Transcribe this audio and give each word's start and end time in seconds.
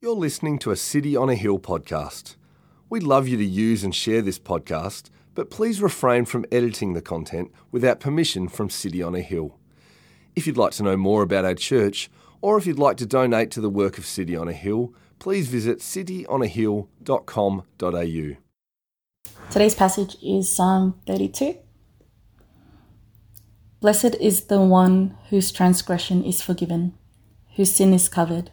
You're 0.00 0.14
listening 0.14 0.60
to 0.60 0.70
a 0.70 0.76
City 0.76 1.16
on 1.16 1.28
a 1.28 1.34
Hill 1.34 1.58
podcast. 1.58 2.36
We'd 2.88 3.02
love 3.02 3.26
you 3.26 3.36
to 3.36 3.44
use 3.44 3.82
and 3.82 3.92
share 3.92 4.22
this 4.22 4.38
podcast, 4.38 5.10
but 5.34 5.50
please 5.50 5.82
refrain 5.82 6.24
from 6.24 6.46
editing 6.52 6.92
the 6.92 7.02
content 7.02 7.50
without 7.72 7.98
permission 7.98 8.46
from 8.46 8.70
City 8.70 9.02
on 9.02 9.16
a 9.16 9.20
Hill. 9.20 9.58
If 10.36 10.46
you'd 10.46 10.56
like 10.56 10.70
to 10.74 10.84
know 10.84 10.96
more 10.96 11.22
about 11.22 11.44
our 11.44 11.56
church, 11.56 12.08
or 12.40 12.56
if 12.56 12.64
you'd 12.64 12.78
like 12.78 12.96
to 12.98 13.06
donate 13.06 13.50
to 13.50 13.60
the 13.60 13.68
work 13.68 13.98
of 13.98 14.06
City 14.06 14.36
on 14.36 14.46
a 14.46 14.52
Hill, 14.52 14.94
please 15.18 15.48
visit 15.48 15.80
cityonahill.com.au. 15.80 18.36
Today's 19.50 19.74
passage 19.74 20.16
is 20.22 20.48
Psalm 20.48 21.00
32. 21.08 21.56
Blessed 23.80 24.14
is 24.20 24.44
the 24.44 24.60
one 24.60 25.16
whose 25.30 25.50
transgression 25.50 26.22
is 26.22 26.40
forgiven, 26.40 26.94
whose 27.56 27.74
sin 27.74 27.92
is 27.92 28.08
covered. 28.08 28.52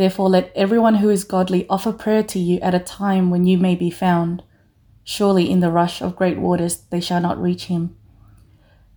Therefore, 0.00 0.30
let 0.30 0.50
everyone 0.56 0.94
who 0.94 1.10
is 1.10 1.24
godly 1.24 1.68
offer 1.68 1.92
prayer 1.92 2.22
to 2.22 2.38
you 2.38 2.58
at 2.60 2.74
a 2.74 2.78
time 2.78 3.28
when 3.28 3.44
you 3.44 3.58
may 3.58 3.74
be 3.74 3.90
found. 3.90 4.42
Surely 5.04 5.50
in 5.50 5.60
the 5.60 5.70
rush 5.70 6.00
of 6.00 6.16
great 6.16 6.38
waters 6.38 6.84
they 6.88 7.02
shall 7.02 7.20
not 7.20 7.38
reach 7.38 7.64
him. 7.66 7.94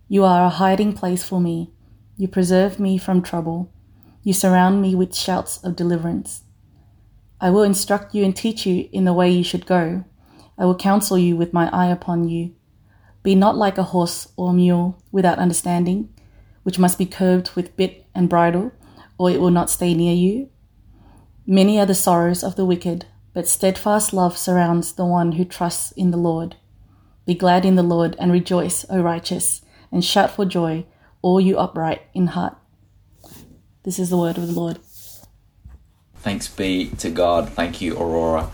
You 0.08 0.24
are 0.24 0.46
a 0.46 0.48
hiding 0.48 0.94
place 0.94 1.22
for 1.22 1.42
me. 1.42 1.74
You 2.16 2.26
preserve 2.26 2.80
me 2.80 2.96
from 2.96 3.20
trouble. 3.20 3.70
You 4.22 4.32
surround 4.32 4.80
me 4.80 4.94
with 4.94 5.14
shouts 5.14 5.62
of 5.62 5.76
deliverance. 5.76 6.44
I 7.38 7.50
will 7.50 7.64
instruct 7.64 8.14
you 8.14 8.24
and 8.24 8.34
teach 8.34 8.64
you 8.64 8.88
in 8.90 9.04
the 9.04 9.12
way 9.12 9.30
you 9.30 9.44
should 9.44 9.66
go. 9.66 10.06
I 10.56 10.64
will 10.64 10.74
counsel 10.74 11.18
you 11.18 11.36
with 11.36 11.52
my 11.52 11.68
eye 11.68 11.92
upon 11.92 12.30
you. 12.30 12.54
Be 13.22 13.34
not 13.34 13.58
like 13.58 13.76
a 13.76 13.90
horse 13.92 14.32
or 14.38 14.54
mule 14.54 15.02
without 15.12 15.38
understanding, 15.38 16.08
which 16.62 16.78
must 16.78 16.96
be 16.96 17.04
curbed 17.04 17.50
with 17.54 17.76
bit 17.76 18.06
and 18.14 18.26
bridle, 18.26 18.72
or 19.18 19.30
it 19.30 19.38
will 19.38 19.50
not 19.50 19.68
stay 19.68 19.92
near 19.92 20.14
you. 20.14 20.48
Many 21.46 21.78
are 21.78 21.86
the 21.86 21.94
sorrows 21.94 22.42
of 22.42 22.56
the 22.56 22.64
wicked, 22.64 23.06
but 23.34 23.46
steadfast 23.46 24.12
love 24.12 24.38
surrounds 24.38 24.92
the 24.92 25.04
one 25.04 25.32
who 25.32 25.44
trusts 25.44 25.92
in 25.92 26.10
the 26.10 26.16
Lord. 26.16 26.56
Be 27.26 27.34
glad 27.34 27.64
in 27.64 27.74
the 27.74 27.82
Lord 27.82 28.16
and 28.18 28.32
rejoice, 28.32 28.86
O 28.88 29.00
righteous, 29.00 29.60
and 29.92 30.04
shout 30.04 30.30
for 30.30 30.44
joy, 30.44 30.86
all 31.20 31.40
you 31.40 31.58
upright 31.58 32.02
in 32.14 32.28
heart. 32.28 32.56
This 33.82 33.98
is 33.98 34.08
the 34.08 34.16
word 34.16 34.38
of 34.38 34.46
the 34.46 34.52
Lord. 34.52 34.78
Thanks 36.16 36.48
be 36.48 36.88
to 36.98 37.10
God. 37.10 37.50
Thank 37.50 37.82
you, 37.82 37.94
Aurora. 37.94 38.50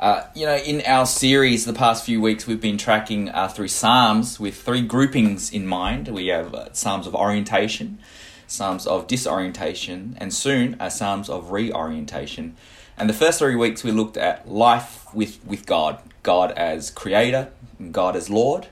Uh, 0.00 0.24
you 0.34 0.44
know, 0.44 0.56
in 0.56 0.82
our 0.84 1.06
series 1.06 1.64
the 1.64 1.72
past 1.72 2.04
few 2.04 2.20
weeks, 2.20 2.46
we've 2.46 2.60
been 2.60 2.76
tracking 2.76 3.28
uh, 3.28 3.48
through 3.48 3.68
Psalms 3.68 4.40
with 4.40 4.60
three 4.60 4.82
groupings 4.82 5.52
in 5.52 5.66
mind. 5.66 6.08
We 6.08 6.26
have 6.26 6.54
uh, 6.54 6.72
Psalms 6.72 7.06
of 7.06 7.14
orientation, 7.14 7.98
Psalms 8.46 8.86
of 8.86 9.06
disorientation, 9.06 10.16
and 10.18 10.32
soon 10.32 10.76
uh, 10.80 10.88
Psalms 10.88 11.28
of 11.28 11.50
reorientation. 11.50 12.56
And 12.96 13.10
the 13.10 13.14
first 13.14 13.38
three 13.38 13.56
weeks 13.56 13.84
we 13.84 13.90
looked 13.90 14.16
at 14.16 14.48
life 14.48 15.12
with, 15.14 15.44
with 15.44 15.66
God 15.66 16.00
God 16.22 16.50
as 16.52 16.90
creator, 16.90 17.52
God 17.92 18.16
as 18.16 18.28
Lord, 18.28 18.66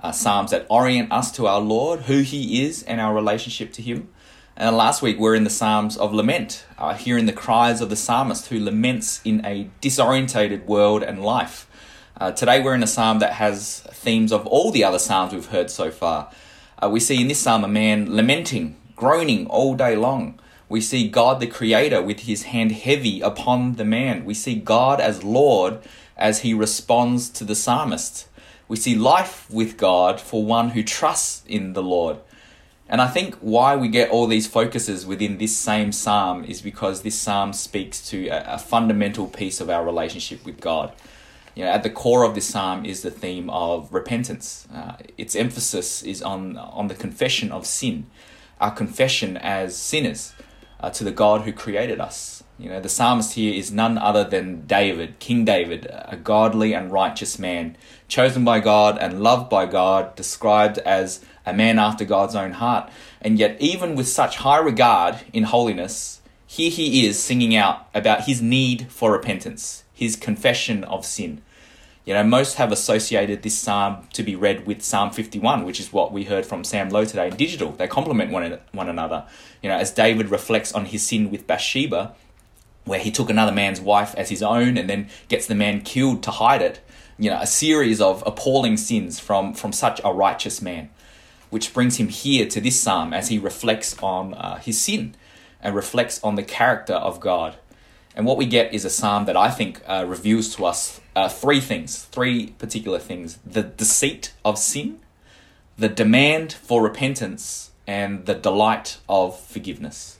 uh, 0.00 0.10
Psalms 0.10 0.50
that 0.50 0.66
orient 0.68 1.12
us 1.12 1.30
to 1.32 1.46
our 1.46 1.60
Lord, 1.60 2.02
who 2.02 2.22
He 2.22 2.64
is, 2.64 2.82
and 2.82 3.00
our 3.00 3.14
relationship 3.14 3.72
to 3.74 3.82
Him. 3.82 4.08
And 4.56 4.76
last 4.76 5.00
week 5.00 5.16
we're 5.16 5.36
in 5.36 5.44
the 5.44 5.50
Psalms 5.50 5.96
of 5.96 6.12
lament, 6.12 6.66
uh, 6.76 6.94
hearing 6.94 7.26
the 7.26 7.32
cries 7.32 7.80
of 7.80 7.88
the 7.88 7.94
psalmist 7.94 8.48
who 8.48 8.58
laments 8.58 9.20
in 9.24 9.44
a 9.44 9.70
disorientated 9.80 10.66
world 10.66 11.04
and 11.04 11.22
life. 11.22 11.68
Uh, 12.20 12.32
today 12.32 12.60
we're 12.60 12.74
in 12.74 12.82
a 12.82 12.88
psalm 12.88 13.20
that 13.20 13.34
has 13.34 13.78
themes 13.92 14.32
of 14.32 14.44
all 14.48 14.72
the 14.72 14.82
other 14.82 14.98
psalms 14.98 15.32
we've 15.32 15.46
heard 15.46 15.70
so 15.70 15.88
far. 15.92 16.32
Uh, 16.82 16.88
we 16.90 16.98
see 16.98 17.20
in 17.20 17.28
this 17.28 17.38
psalm 17.38 17.62
a 17.62 17.68
man 17.68 18.12
lamenting 18.12 18.74
groaning 18.98 19.46
all 19.46 19.74
day 19.74 19.96
long. 19.96 20.38
We 20.68 20.80
see 20.80 21.08
God 21.08 21.40
the 21.40 21.46
Creator 21.46 22.02
with 22.02 22.20
his 22.20 22.42
hand 22.42 22.72
heavy 22.72 23.20
upon 23.20 23.76
the 23.76 23.84
man. 23.84 24.24
We 24.24 24.34
see 24.34 24.56
God 24.56 25.00
as 25.00 25.24
Lord 25.24 25.78
as 26.16 26.40
he 26.40 26.52
responds 26.52 27.30
to 27.30 27.44
the 27.44 27.54
psalmist. 27.54 28.28
We 28.66 28.76
see 28.76 28.94
life 28.94 29.48
with 29.50 29.78
God 29.78 30.20
for 30.20 30.44
one 30.44 30.70
who 30.70 30.82
trusts 30.82 31.42
in 31.46 31.72
the 31.72 31.82
Lord. 31.82 32.18
And 32.88 33.00
I 33.00 33.06
think 33.06 33.36
why 33.36 33.76
we 33.76 33.88
get 33.88 34.10
all 34.10 34.26
these 34.26 34.46
focuses 34.46 35.06
within 35.06 35.38
this 35.38 35.56
same 35.56 35.92
psalm 35.92 36.44
is 36.44 36.60
because 36.60 37.02
this 37.02 37.18
psalm 37.18 37.52
speaks 37.52 38.06
to 38.10 38.28
a, 38.28 38.58
fundamental 38.58 39.26
piece 39.28 39.60
of 39.60 39.70
our 39.70 39.84
relationship 39.84 40.44
with 40.44 40.60
God. 40.60 40.92
You 41.54 41.64
know, 41.64 41.70
at 41.70 41.82
the 41.82 41.90
core 41.90 42.24
of 42.24 42.34
this 42.34 42.46
psalm 42.46 42.84
is 42.84 43.02
the 43.02 43.10
theme 43.10 43.48
of 43.50 43.92
repentance. 43.92 44.66
Uh, 44.74 44.94
its 45.16 45.36
emphasis 45.36 46.02
is 46.02 46.22
on 46.22 46.56
on 46.56 46.88
the 46.88 46.94
confession 46.94 47.52
of 47.52 47.66
sin 47.66 48.06
our 48.60 48.70
confession 48.70 49.36
as 49.36 49.76
sinners 49.76 50.34
uh, 50.80 50.90
to 50.90 51.04
the 51.04 51.10
God 51.10 51.42
who 51.42 51.52
created 51.52 52.00
us. 52.00 52.42
You 52.58 52.70
know, 52.70 52.80
the 52.80 52.88
psalmist 52.88 53.34
here 53.34 53.54
is 53.54 53.70
none 53.70 53.98
other 53.98 54.24
than 54.24 54.66
David, 54.66 55.20
King 55.20 55.44
David, 55.44 55.86
a 55.90 56.16
godly 56.16 56.74
and 56.74 56.90
righteous 56.90 57.38
man, 57.38 57.76
chosen 58.08 58.44
by 58.44 58.58
God 58.58 58.98
and 58.98 59.22
loved 59.22 59.48
by 59.48 59.66
God, 59.66 60.16
described 60.16 60.78
as 60.78 61.24
a 61.46 61.52
man 61.52 61.78
after 61.78 62.04
God's 62.04 62.34
own 62.34 62.52
heart. 62.52 62.90
And 63.20 63.38
yet, 63.38 63.60
even 63.60 63.94
with 63.94 64.08
such 64.08 64.38
high 64.38 64.58
regard 64.58 65.20
in 65.32 65.44
holiness, 65.44 66.20
here 66.46 66.70
he 66.70 67.06
is 67.06 67.22
singing 67.22 67.54
out 67.54 67.88
about 67.94 68.24
his 68.24 68.42
need 68.42 68.90
for 68.90 69.12
repentance, 69.12 69.84
his 69.92 70.16
confession 70.16 70.82
of 70.84 71.04
sin. 71.04 71.42
You 72.08 72.14
know, 72.14 72.24
most 72.24 72.54
have 72.54 72.72
associated 72.72 73.42
this 73.42 73.58
psalm 73.58 74.08
to 74.14 74.22
be 74.22 74.34
read 74.34 74.66
with 74.66 74.80
Psalm 74.82 75.10
51, 75.10 75.66
which 75.66 75.78
is 75.78 75.92
what 75.92 76.10
we 76.10 76.24
heard 76.24 76.46
from 76.46 76.64
Sam 76.64 76.88
Lowe 76.88 77.04
today 77.04 77.28
in 77.28 77.36
digital. 77.36 77.72
They 77.72 77.86
complement 77.86 78.32
one, 78.32 78.58
one 78.72 78.88
another. 78.88 79.26
You 79.62 79.68
know, 79.68 79.76
as 79.76 79.90
David 79.90 80.30
reflects 80.30 80.72
on 80.72 80.86
his 80.86 81.06
sin 81.06 81.30
with 81.30 81.46
Bathsheba, 81.46 82.14
where 82.86 82.98
he 82.98 83.10
took 83.10 83.28
another 83.28 83.52
man's 83.52 83.78
wife 83.78 84.14
as 84.14 84.30
his 84.30 84.42
own 84.42 84.78
and 84.78 84.88
then 84.88 85.10
gets 85.28 85.46
the 85.46 85.54
man 85.54 85.82
killed 85.82 86.22
to 86.22 86.30
hide 86.30 86.62
it. 86.62 86.80
You 87.18 87.28
know, 87.28 87.40
a 87.42 87.46
series 87.46 88.00
of 88.00 88.22
appalling 88.24 88.78
sins 88.78 89.20
from, 89.20 89.52
from 89.52 89.74
such 89.74 90.00
a 90.02 90.10
righteous 90.10 90.62
man, 90.62 90.88
which 91.50 91.74
brings 91.74 91.98
him 91.98 92.08
here 92.08 92.48
to 92.48 92.58
this 92.58 92.80
psalm 92.80 93.12
as 93.12 93.28
he 93.28 93.38
reflects 93.38 93.94
on 94.02 94.32
uh, 94.32 94.56
his 94.56 94.80
sin 94.80 95.14
and 95.60 95.74
reflects 95.74 96.24
on 96.24 96.36
the 96.36 96.42
character 96.42 96.94
of 96.94 97.20
God. 97.20 97.56
And 98.18 98.26
what 98.26 98.36
we 98.36 98.46
get 98.46 98.74
is 98.74 98.84
a 98.84 98.90
psalm 98.90 99.26
that 99.26 99.36
I 99.36 99.48
think 99.48 99.80
uh, 99.86 100.04
reveals 100.04 100.52
to 100.56 100.64
us 100.66 101.00
uh, 101.14 101.28
three 101.28 101.60
things, 101.60 102.02
three 102.02 102.48
particular 102.58 102.98
things 102.98 103.38
the 103.46 103.62
deceit 103.62 104.32
of 104.44 104.58
sin, 104.58 104.98
the 105.78 105.88
demand 105.88 106.52
for 106.52 106.82
repentance, 106.82 107.70
and 107.86 108.26
the 108.26 108.34
delight 108.34 108.98
of 109.08 109.38
forgiveness. 109.38 110.18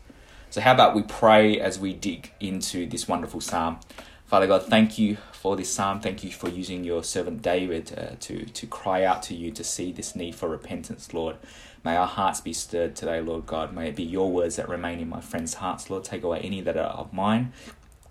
So, 0.49 0.61
how 0.61 0.75
about 0.75 0.95
we 0.95 1.03
pray 1.03 1.59
as 1.59 1.81
we 1.81 1.93
dig 1.93 2.31
into 2.39 2.87
this 2.87 3.09
wonderful 3.09 3.41
psalm? 3.41 3.81
Father 4.27 4.47
God, 4.47 4.67
thank 4.67 4.97
you 4.97 5.17
for 5.33 5.57
this 5.57 5.73
psalm. 5.73 5.99
Thank 5.99 6.23
you 6.23 6.31
for 6.31 6.49
using 6.49 6.85
your 6.85 7.03
servant 7.03 7.43
David 7.43 7.99
uh, 7.99 8.15
to, 8.21 8.45
to 8.45 8.67
cry 8.69 9.03
out 9.03 9.25
to 9.25 9.35
you 9.35 9.51
to 9.51 9.65
see 9.65 9.91
this 9.91 10.15
need 10.15 10.37
for 10.37 10.49
repentance, 10.49 11.13
Lord. 11.13 11.37
May 11.85 11.97
our 11.97 12.07
hearts 12.07 12.41
be 12.41 12.53
stirred 12.53 12.95
today, 12.95 13.21
Lord 13.21 13.47
God. 13.47 13.73
May 13.73 13.89
it 13.89 13.97
be 13.97 14.03
your 14.05 14.31
words 14.31 14.57
that 14.57 14.69
remain 14.69 15.01
in 15.01 15.09
my 15.09 15.21
friends' 15.21 15.55
hearts, 15.55 15.91
Lord. 15.91 16.05
Take 16.05 16.23
away 16.23 16.41
any 16.41 16.61
that 16.61 16.77
are 16.77 16.91
of 16.91 17.13
mine 17.13 17.53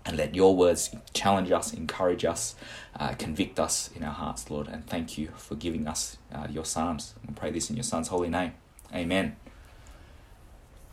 and 0.08 0.16
let 0.16 0.34
your 0.34 0.56
words 0.56 0.90
challenge 1.12 1.52
us, 1.52 1.74
encourage 1.74 2.24
us, 2.24 2.54
uh, 2.98 3.12
convict 3.18 3.60
us 3.60 3.90
in 3.94 4.02
our 4.02 4.12
hearts, 4.12 4.50
Lord. 4.50 4.66
And 4.66 4.86
thank 4.86 5.18
you 5.18 5.28
for 5.36 5.54
giving 5.54 5.86
us 5.86 6.16
uh, 6.34 6.46
your 6.50 6.64
Psalms. 6.64 7.14
I 7.28 7.32
pray 7.32 7.50
this 7.50 7.68
in 7.68 7.76
your 7.76 7.82
Son's 7.82 8.08
holy 8.08 8.30
name. 8.30 8.54
Amen. 8.94 9.36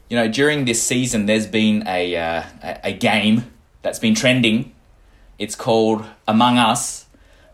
You 0.10 0.18
know, 0.18 0.28
during 0.28 0.66
this 0.66 0.84
season, 0.84 1.28
there's 1.28 1.48
been 1.48 1.88
a, 1.88 2.14
uh, 2.18 2.44
a 2.84 2.92
game 2.92 3.54
that's 3.84 4.00
been 4.00 4.16
trending. 4.16 4.76
It's 5.40 5.56
called 5.56 6.06
Among 6.28 6.58
Us. 6.58 7.06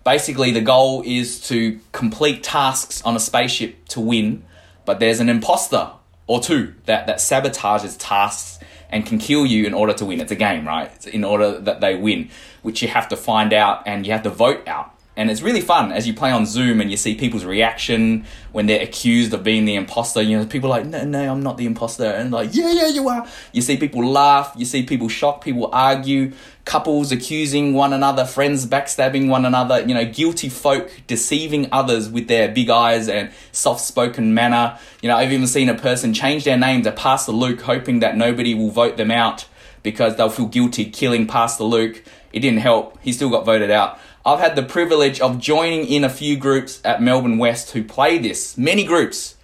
Basically, 0.04 0.50
the 0.52 0.62
goal 0.62 1.04
is 1.06 1.40
to 1.50 1.80
complete 1.92 2.42
tasks 2.42 3.04
on 3.04 3.16
a 3.16 3.20
spaceship 3.20 3.88
to 3.90 4.00
win, 4.00 4.44
but 4.84 5.00
there's 5.00 5.20
an 5.20 5.30
imposter 5.30 5.92
or 6.26 6.40
two 6.40 6.74
that, 6.86 7.06
that 7.06 7.18
sabotages 7.18 7.98
tasks 8.00 8.58
and 8.92 9.06
can 9.06 9.18
kill 9.18 9.46
you 9.46 9.66
in 9.66 9.74
order 9.74 9.94
to 9.94 10.06
win. 10.06 10.20
It's 10.20 10.32
a 10.32 10.36
game, 10.36 10.68
right? 10.68 10.92
It's 10.96 11.08
in 11.08 11.24
order 11.24 11.60
that 11.60 11.82
they 11.82 11.96
win, 11.96 12.30
which 12.62 12.82
you 12.82 12.88
have 12.88 13.08
to 13.10 13.18
find 13.18 13.54
out 13.54 13.84
and 13.86 14.06
you 14.06 14.12
have 14.12 14.24
to 14.24 14.30
vote 14.30 14.68
out. 14.68 14.96
And 15.18 15.30
it's 15.30 15.42
really 15.42 15.62
fun 15.62 15.92
as 15.92 16.08
you 16.08 16.14
play 16.14 16.32
on 16.32 16.46
Zoom 16.46 16.80
and 16.80 16.90
you 16.90 16.96
see 16.96 17.16
people's 17.16 17.44
reaction 17.44 18.26
when 18.54 18.66
they're 18.66 18.82
accused 18.82 19.34
of 19.34 19.44
being 19.44 19.66
the 19.66 19.76
imposter. 19.76 20.22
You 20.22 20.40
know, 20.40 20.46
people 20.46 20.70
like, 20.70 20.86
no, 20.86 21.04
no, 21.04 21.32
I'm 21.32 21.44
not 21.44 21.58
the 21.58 21.66
imposter. 21.66 22.06
And 22.06 22.32
like, 22.32 22.56
yeah, 22.56 22.72
yeah, 22.72 22.88
you 22.88 23.10
are. 23.10 23.28
You 23.52 23.62
see 23.62 23.76
people 23.76 24.08
laugh. 24.08 24.54
You 24.56 24.64
see 24.64 24.84
people 24.84 25.10
shock. 25.10 25.44
People 25.44 25.70
argue. 25.74 26.32
Couples 26.66 27.12
accusing 27.12 27.74
one 27.74 27.92
another. 27.92 28.26
Friends 28.26 28.66
backstabbing 28.66 29.28
one 29.28 29.46
another. 29.46 29.82
You 29.82 29.94
know, 29.94 30.06
guilty 30.06 30.50
folk 30.50 30.92
deceiving 31.08 31.68
others 31.72 32.10
with 32.10 32.28
their 32.28 32.50
big 32.50 32.70
eyes 32.70 33.10
and 33.10 33.32
soft 33.52 33.82
spoken 33.82 34.34
manner. 34.34 34.78
You 35.02 35.10
know, 35.10 35.18
I've 35.18 35.34
even 35.34 35.48
seen 35.48 35.70
a 35.70 35.76
person 35.76 36.14
change 36.14 36.44
their 36.44 36.58
name 36.58 36.84
to 36.84 36.92
Pastor 36.92 37.32
Luke, 37.32 37.62
hoping 37.62 38.00
that 38.00 38.16
nobody 38.16 38.54
will 38.54 38.70
vote 38.70 38.98
them 38.98 39.12
out 39.12 39.48
because 39.84 40.16
they'll 40.16 40.30
feel 40.30 40.46
guilty 40.46 40.86
killing 40.86 41.26
Pastor 41.28 41.64
Luke. 41.64 42.04
It 42.32 42.42
didn't 42.42 42.60
help. 42.60 42.98
He 43.02 43.12
still 43.12 43.30
got 43.30 43.46
voted 43.46 43.72
out. 43.72 44.00
I've 44.24 44.40
had 44.40 44.56
the 44.56 44.64
privilege 44.64 45.20
of 45.20 45.40
joining 45.40 45.88
in 45.88 46.04
a 46.04 46.10
few 46.10 46.38
groups 46.38 46.80
at 46.86 47.02
Melbourne 47.02 47.40
West 47.40 47.72
who 47.72 47.84
play 47.84 48.20
this, 48.20 48.56
many 48.56 48.84
groups. 48.84 49.36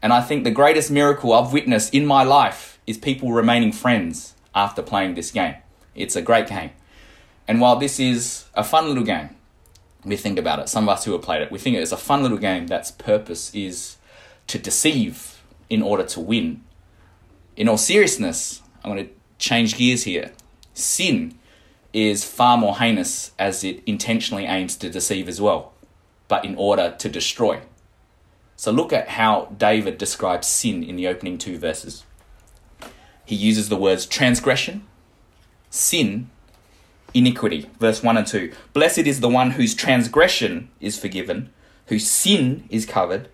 And 0.00 0.12
I 0.12 0.22
think 0.22 0.44
the 0.44 0.50
greatest 0.50 0.90
miracle 0.90 1.32
I've 1.32 1.52
witnessed 1.52 1.94
in 1.94 2.06
my 2.06 2.22
life 2.22 2.80
is 2.86 2.96
people 2.96 3.32
remaining 3.32 3.72
friends 3.72 4.34
after 4.54 4.82
playing 4.82 5.14
this 5.14 5.30
game. 5.30 5.54
It's 5.94 6.16
a 6.16 6.22
great 6.22 6.48
game. 6.48 6.70
And 7.46 7.60
while 7.60 7.76
this 7.76 7.98
is 8.00 8.44
a 8.54 8.64
fun 8.64 8.88
little 8.88 9.04
game, 9.04 9.30
we 10.04 10.16
think 10.16 10.38
about 10.38 10.58
it, 10.58 10.68
some 10.68 10.88
of 10.88 10.96
us 10.96 11.04
who 11.04 11.12
have 11.12 11.22
played 11.22 11.42
it, 11.42 11.52
we 11.52 11.58
think 11.58 11.76
it's 11.76 11.92
a 11.92 11.96
fun 11.96 12.22
little 12.22 12.38
game 12.38 12.66
that's 12.66 12.90
purpose 12.90 13.54
is 13.54 13.96
to 14.48 14.58
deceive 14.58 15.42
in 15.70 15.82
order 15.82 16.04
to 16.04 16.20
win. 16.20 16.62
In 17.56 17.68
all 17.68 17.78
seriousness, 17.78 18.62
I'm 18.82 18.92
going 18.92 19.06
to 19.06 19.12
change 19.38 19.76
gears 19.76 20.04
here. 20.04 20.32
Sin 20.74 21.38
is 21.92 22.24
far 22.24 22.56
more 22.56 22.78
heinous 22.78 23.32
as 23.38 23.62
it 23.62 23.82
intentionally 23.86 24.46
aims 24.46 24.76
to 24.76 24.90
deceive 24.90 25.28
as 25.28 25.40
well, 25.40 25.72
but 26.26 26.44
in 26.44 26.56
order 26.56 26.94
to 26.98 27.08
destroy. 27.08 27.60
So 28.56 28.72
look 28.72 28.92
at 28.92 29.10
how 29.10 29.54
David 29.56 29.98
describes 29.98 30.46
sin 30.46 30.82
in 30.82 30.96
the 30.96 31.06
opening 31.06 31.38
two 31.38 31.58
verses. 31.58 32.04
He 33.24 33.34
uses 33.34 33.68
the 33.68 33.76
words 33.76 34.06
transgression, 34.06 34.86
sin, 35.72 36.28
iniquity. 37.14 37.68
Verse 37.80 38.02
1 38.02 38.16
and 38.16 38.26
2. 38.26 38.52
Blessed 38.74 38.98
is 38.98 39.20
the 39.20 39.28
one 39.28 39.52
whose 39.52 39.74
transgression 39.74 40.68
is 40.80 40.98
forgiven, 40.98 41.50
whose 41.86 42.08
sin 42.08 42.64
is 42.68 42.86
covered. 42.86 43.28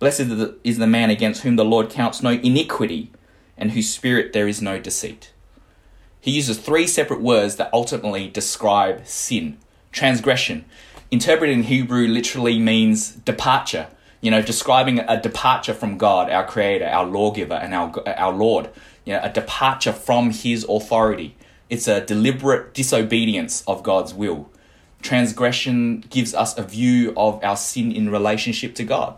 Blessed 0.00 0.28
is 0.64 0.78
the 0.78 0.86
man 0.86 1.08
against 1.08 1.42
whom 1.42 1.56
the 1.56 1.64
Lord 1.64 1.88
counts 1.88 2.22
no 2.22 2.30
iniquity, 2.30 3.10
and 3.56 3.70
whose 3.70 3.88
spirit 3.88 4.32
there 4.32 4.48
is 4.48 4.60
no 4.60 4.78
deceit. 4.78 5.32
He 6.20 6.32
uses 6.32 6.58
three 6.58 6.86
separate 6.86 7.20
words 7.20 7.56
that 7.56 7.70
ultimately 7.72 8.28
describe 8.28 9.06
sin. 9.06 9.58
Transgression, 9.92 10.64
interpreted 11.12 11.56
in 11.56 11.64
Hebrew, 11.64 12.08
literally 12.08 12.58
means 12.58 13.12
departure. 13.12 13.86
You 14.20 14.32
know, 14.32 14.42
describing 14.42 14.98
a 14.98 15.20
departure 15.20 15.74
from 15.74 15.96
God, 15.96 16.28
our 16.30 16.44
Creator, 16.46 16.86
our 16.86 17.04
lawgiver, 17.04 17.54
and 17.54 17.72
our 17.72 18.08
our 18.18 18.32
Lord. 18.32 18.70
You 19.04 19.12
know, 19.12 19.20
a 19.22 19.30
departure 19.30 19.92
from 19.92 20.30
His 20.30 20.64
authority. 20.68 21.36
It's 21.74 21.88
a 21.88 22.00
deliberate 22.00 22.72
disobedience 22.72 23.64
of 23.66 23.82
God's 23.82 24.14
will. 24.14 24.48
Transgression 25.02 26.04
gives 26.08 26.32
us 26.32 26.56
a 26.56 26.62
view 26.62 27.12
of 27.16 27.42
our 27.42 27.56
sin 27.56 27.90
in 27.90 28.10
relationship 28.10 28.76
to 28.76 28.84
God. 28.84 29.16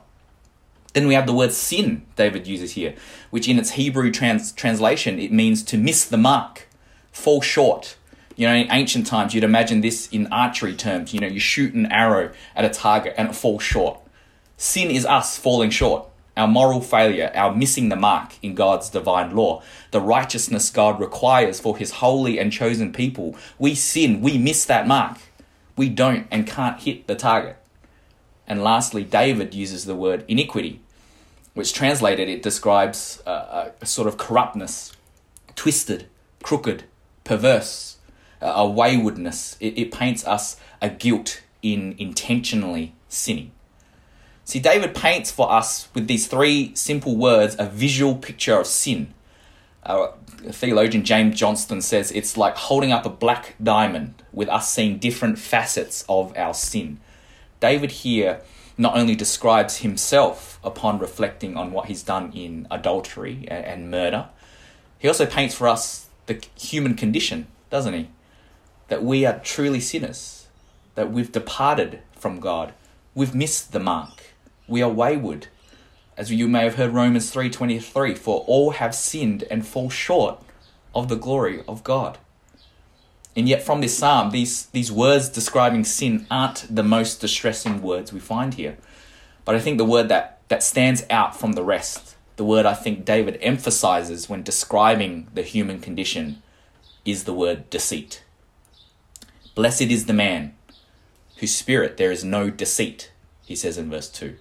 Then 0.94 1.06
we 1.06 1.12
have 1.12 1.26
the 1.26 1.34
word 1.34 1.52
sin 1.52 2.06
David 2.16 2.46
uses 2.46 2.72
here, 2.72 2.94
which 3.28 3.46
in 3.46 3.58
its 3.58 3.72
Hebrew 3.72 4.10
trans- 4.10 4.52
translation 4.52 5.18
it 5.18 5.30
means 5.32 5.62
to 5.64 5.76
miss 5.76 6.06
the 6.06 6.16
mark 6.16 6.66
fall 7.12 7.42
short. 7.42 7.98
You 8.36 8.48
know, 8.48 8.54
in 8.54 8.72
ancient 8.72 9.06
times, 9.06 9.34
you'd 9.34 9.44
imagine 9.44 9.82
this 9.82 10.08
in 10.08 10.26
archery 10.28 10.74
terms. 10.74 11.12
You 11.12 11.20
know, 11.20 11.26
you 11.26 11.40
shoot 11.40 11.74
an 11.74 11.84
arrow 11.92 12.32
at 12.54 12.64
a 12.64 12.70
target 12.70 13.12
and 13.18 13.28
it 13.28 13.34
falls 13.34 13.64
short. 13.64 14.00
Sin 14.56 14.90
is 14.90 15.04
us 15.04 15.36
falling 15.36 15.68
short, 15.68 16.08
our 16.36 16.46
moral 16.46 16.80
failure, 16.80 17.32
our 17.34 17.54
missing 17.54 17.88
the 17.88 17.96
mark 17.96 18.34
in 18.42 18.54
God's 18.54 18.90
divine 18.90 19.34
law, 19.34 19.62
the 19.90 20.00
righteousness 20.00 20.70
God 20.70 21.00
requires 21.00 21.58
for 21.58 21.78
his 21.78 21.92
holy 21.92 22.38
and 22.38 22.52
chosen 22.52 22.92
people. 22.92 23.36
We 23.58 23.74
sin, 23.74 24.20
we 24.20 24.36
miss 24.36 24.64
that 24.66 24.86
mark. 24.86 25.18
We 25.76 25.88
don't 25.88 26.26
and 26.30 26.46
can't 26.46 26.80
hit 26.80 27.06
the 27.06 27.14
target. 27.14 27.56
And 28.46 28.62
lastly, 28.62 29.02
David 29.02 29.54
uses 29.54 29.84
the 29.84 29.96
word 29.96 30.24
iniquity, 30.28 30.80
which 31.54 31.72
translated 31.72 32.28
it 32.28 32.42
describes 32.42 33.22
a, 33.26 33.72
a 33.80 33.86
sort 33.86 34.06
of 34.06 34.16
corruptness, 34.16 34.92
twisted, 35.54 36.06
crooked, 36.42 36.84
perverse, 37.24 37.96
a 38.40 38.66
waywardness. 38.68 39.56
It, 39.58 39.78
it 39.78 39.92
paints 39.92 40.26
us 40.26 40.56
a 40.80 40.90
guilt 40.90 41.42
in 41.62 41.96
intentionally 41.98 42.94
sinning. 43.08 43.52
See, 44.46 44.60
David 44.60 44.94
paints 44.94 45.32
for 45.32 45.50
us 45.50 45.88
with 45.92 46.06
these 46.06 46.28
three 46.28 46.72
simple 46.76 47.16
words 47.16 47.56
a 47.58 47.66
visual 47.66 48.14
picture 48.14 48.60
of 48.60 48.68
sin. 48.68 49.12
Uh, 49.82 50.12
theologian 50.52 51.04
James 51.04 51.36
Johnston 51.36 51.82
says 51.82 52.12
it's 52.12 52.36
like 52.36 52.54
holding 52.54 52.92
up 52.92 53.04
a 53.04 53.10
black 53.10 53.56
diamond 53.60 54.22
with 54.32 54.48
us 54.48 54.70
seeing 54.70 54.98
different 54.98 55.40
facets 55.40 56.04
of 56.08 56.32
our 56.36 56.54
sin. 56.54 57.00
David 57.58 57.90
here 57.90 58.40
not 58.78 58.96
only 58.96 59.16
describes 59.16 59.78
himself 59.78 60.60
upon 60.62 61.00
reflecting 61.00 61.56
on 61.56 61.72
what 61.72 61.86
he's 61.86 62.04
done 62.04 62.30
in 62.32 62.68
adultery 62.70 63.48
and 63.48 63.90
murder, 63.90 64.28
he 64.96 65.08
also 65.08 65.26
paints 65.26 65.56
for 65.56 65.66
us 65.66 66.06
the 66.26 66.40
human 66.56 66.94
condition, 66.94 67.48
doesn't 67.68 67.94
he? 67.94 68.10
That 68.86 69.02
we 69.02 69.26
are 69.26 69.40
truly 69.40 69.80
sinners, 69.80 70.46
that 70.94 71.10
we've 71.10 71.32
departed 71.32 71.98
from 72.12 72.38
God, 72.38 72.74
we've 73.12 73.34
missed 73.34 73.72
the 73.72 73.80
mark, 73.80 74.22
we 74.68 74.82
are 74.82 74.90
wayward. 74.90 75.48
As 76.16 76.30
you 76.30 76.48
may 76.48 76.64
have 76.64 76.76
heard 76.76 76.92
Romans 76.92 77.30
3:23, 77.30 78.14
for 78.14 78.40
all 78.46 78.70
have 78.72 78.94
sinned 78.94 79.44
and 79.50 79.66
fall 79.66 79.90
short 79.90 80.42
of 80.94 81.08
the 81.08 81.16
glory 81.16 81.62
of 81.68 81.84
God. 81.84 82.18
And 83.36 83.48
yet 83.48 83.62
from 83.62 83.82
this 83.82 83.98
psalm, 83.98 84.30
these, 84.30 84.66
these 84.66 84.90
words 84.90 85.28
describing 85.28 85.84
sin 85.84 86.26
aren't 86.30 86.74
the 86.74 86.82
most 86.82 87.20
distressing 87.20 87.82
words 87.82 88.12
we 88.12 88.20
find 88.20 88.54
here. 88.54 88.78
But 89.44 89.54
I 89.54 89.60
think 89.60 89.76
the 89.76 89.84
word 89.84 90.08
that, 90.08 90.40
that 90.48 90.62
stands 90.62 91.04
out 91.10 91.38
from 91.38 91.52
the 91.52 91.62
rest 91.62 92.16
the 92.36 92.44
word 92.44 92.66
I 92.66 92.74
think 92.74 93.04
David 93.04 93.38
emphasizes 93.40 94.28
when 94.28 94.42
describing 94.42 95.26
the 95.32 95.42
human 95.42 95.80
condition 95.80 96.42
is 97.04 97.24
the 97.24 97.32
word 97.32 97.70
deceit. 97.70 98.22
Blessed 99.54 99.82
is 99.82 100.04
the 100.04 100.12
man 100.12 100.54
whose 101.38 101.54
spirit 101.54 101.96
there 101.96 102.12
is 102.12 102.24
no 102.24 102.50
deceit, 102.50 103.10
he 103.42 103.56
says 103.56 103.78
in 103.78 103.90
verse 103.90 104.10
2. 104.10 104.36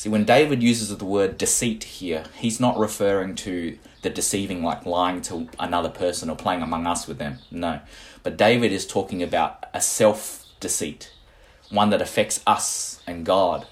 See, 0.00 0.08
when 0.08 0.24
David 0.24 0.62
uses 0.62 0.96
the 0.96 1.04
word 1.04 1.36
deceit 1.36 1.84
here, 1.84 2.24
he's 2.38 2.58
not 2.58 2.78
referring 2.78 3.34
to 3.34 3.76
the 4.00 4.08
deceiving 4.08 4.62
like 4.62 4.86
lying 4.86 5.20
to 5.20 5.50
another 5.58 5.90
person 5.90 6.30
or 6.30 6.36
playing 6.36 6.62
among 6.62 6.86
us 6.86 7.06
with 7.06 7.18
them. 7.18 7.40
No. 7.50 7.80
But 8.22 8.38
David 8.38 8.72
is 8.72 8.86
talking 8.86 9.22
about 9.22 9.66
a 9.74 9.82
self 9.82 10.46
deceit, 10.58 11.12
one 11.68 11.90
that 11.90 12.00
affects 12.00 12.40
us 12.46 13.02
and 13.06 13.26
God. 13.26 13.66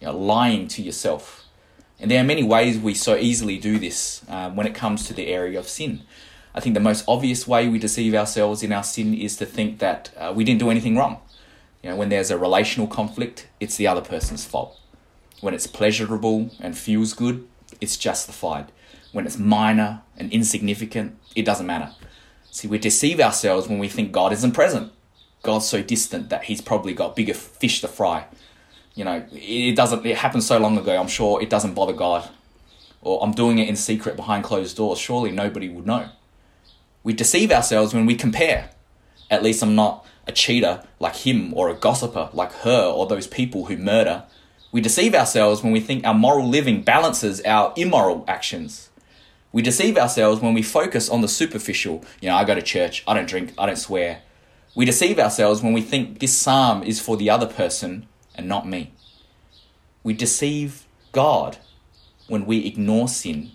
You 0.00 0.06
know, 0.06 0.16
lying 0.16 0.68
to 0.68 0.80
yourself 0.80 1.44
and 2.00 2.10
there 2.10 2.22
are 2.22 2.26
many 2.26 2.42
ways 2.42 2.78
we 2.78 2.94
so 2.94 3.14
easily 3.14 3.58
do 3.58 3.78
this 3.78 4.22
um, 4.30 4.56
when 4.56 4.66
it 4.66 4.74
comes 4.74 5.06
to 5.08 5.12
the 5.12 5.26
area 5.26 5.58
of 5.58 5.68
sin. 5.68 6.00
I 6.54 6.60
think 6.60 6.72
the 6.72 6.80
most 6.80 7.04
obvious 7.06 7.46
way 7.46 7.68
we 7.68 7.78
deceive 7.78 8.14
ourselves 8.14 8.62
in 8.62 8.72
our 8.72 8.84
sin 8.84 9.12
is 9.12 9.36
to 9.36 9.44
think 9.44 9.80
that 9.80 10.10
uh, 10.16 10.32
we 10.34 10.44
didn't 10.44 10.60
do 10.60 10.70
anything 10.70 10.96
wrong. 10.96 11.20
You 11.82 11.90
know, 11.90 11.96
when 11.96 12.08
there's 12.08 12.30
a 12.30 12.38
relational 12.38 12.86
conflict, 12.86 13.48
it's 13.60 13.76
the 13.76 13.86
other 13.86 14.00
person's 14.00 14.46
fault. 14.46 14.80
When 15.44 15.54
it's 15.54 15.66
pleasurable 15.66 16.50
and 16.58 16.76
feels 16.76 17.12
good, 17.12 17.46
it's 17.80 17.96
justified. 17.96 18.72
When 19.12 19.26
it's 19.26 19.38
minor 19.38 20.02
and 20.16 20.32
insignificant, 20.32 21.18
it 21.36 21.44
doesn't 21.44 21.66
matter. 21.66 21.92
See, 22.50 22.68
we 22.68 22.78
deceive 22.78 23.20
ourselves 23.20 23.68
when 23.68 23.78
we 23.78 23.88
think 23.88 24.10
God 24.10 24.32
isn't 24.32 24.52
present. 24.52 24.92
God's 25.42 25.68
so 25.68 25.82
distant 25.82 26.30
that 26.30 26.44
he's 26.44 26.62
probably 26.62 26.94
got 26.94 27.14
bigger 27.14 27.34
fish 27.34 27.80
to 27.82 27.88
fry 27.88 28.26
you 28.94 29.04
know, 29.04 29.24
it 29.32 29.74
doesn't, 29.74 30.06
it 30.06 30.16
happened 30.16 30.44
so 30.44 30.58
long 30.58 30.78
ago, 30.78 30.96
I'm 30.96 31.08
sure 31.08 31.42
it 31.42 31.50
doesn't 31.50 31.74
bother 31.74 31.92
God. 31.92 32.28
Or 33.02 33.22
I'm 33.22 33.32
doing 33.32 33.58
it 33.58 33.68
in 33.68 33.76
secret 33.76 34.16
behind 34.16 34.44
closed 34.44 34.76
doors, 34.76 34.98
surely 34.98 35.30
nobody 35.30 35.68
would 35.68 35.86
know. 35.86 36.08
We 37.02 37.12
deceive 37.12 37.50
ourselves 37.50 37.92
when 37.92 38.06
we 38.06 38.14
compare. 38.14 38.70
At 39.30 39.42
least 39.42 39.62
I'm 39.62 39.74
not 39.74 40.06
a 40.26 40.32
cheater 40.32 40.84
like 41.00 41.16
him 41.16 41.52
or 41.54 41.68
a 41.68 41.74
gossiper 41.74 42.30
like 42.32 42.52
her 42.60 42.84
or 42.84 43.06
those 43.06 43.26
people 43.26 43.66
who 43.66 43.76
murder. 43.76 44.24
We 44.74 44.80
deceive 44.80 45.14
ourselves 45.14 45.62
when 45.62 45.72
we 45.72 45.78
think 45.78 46.04
our 46.04 46.14
moral 46.14 46.48
living 46.48 46.82
balances 46.82 47.40
our 47.42 47.72
immoral 47.76 48.24
actions. 48.26 48.90
We 49.52 49.62
deceive 49.62 49.96
ourselves 49.96 50.40
when 50.40 50.52
we 50.52 50.62
focus 50.62 51.08
on 51.08 51.20
the 51.20 51.28
superficial. 51.28 52.04
You 52.20 52.30
know, 52.30 52.34
I 52.34 52.42
go 52.42 52.56
to 52.56 52.60
church, 52.60 53.04
I 53.06 53.14
don't 53.14 53.28
drink, 53.28 53.54
I 53.56 53.66
don't 53.66 53.76
swear. 53.76 54.22
We 54.74 54.84
deceive 54.84 55.20
ourselves 55.20 55.62
when 55.62 55.74
we 55.74 55.80
think 55.80 56.18
this 56.18 56.36
psalm 56.36 56.82
is 56.82 56.98
for 56.98 57.16
the 57.16 57.30
other 57.30 57.46
person 57.46 58.08
and 58.34 58.48
not 58.48 58.66
me. 58.66 58.92
We 60.02 60.12
deceive 60.12 60.88
God 61.12 61.58
when 62.26 62.44
we 62.44 62.66
ignore 62.66 63.06
sin, 63.06 63.52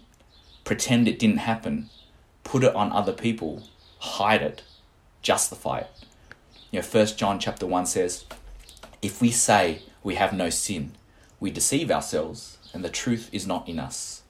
pretend 0.63 1.09
it 1.09 1.19
didn't 1.19 1.39
happen, 1.39 1.89
put 2.45 2.63
it 2.63 2.73
on 2.75 2.93
other 2.93 3.11
people, 3.11 3.63
hide 3.97 4.41
it, 4.41 4.63
justify 5.21 5.79
it. 5.79 5.89
You 6.71 6.79
know, 6.79 6.83
First 6.83 7.17
John 7.17 7.39
chapter 7.39 7.67
1 7.67 7.87
says, 7.87 8.23
If 9.01 9.19
we 9.19 9.31
say 9.31 9.81
we 10.01 10.15
have 10.15 10.31
no 10.31 10.49
sin, 10.49 10.93
we 11.39 11.51
deceive 11.51 11.89
ourselves 11.91 12.57
and 12.73 12.83
the 12.83 12.89
truth 12.89 13.29
is 13.31 13.47
not 13.47 13.67
in 13.67 13.79
us. 13.79 14.23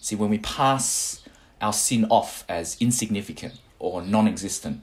See, 0.00 0.16
when 0.16 0.30
we 0.30 0.38
pass 0.38 1.22
our 1.60 1.72
sin 1.72 2.06
off 2.06 2.44
as 2.48 2.76
insignificant 2.80 3.58
or 3.78 4.02
non 4.02 4.26
existent, 4.26 4.82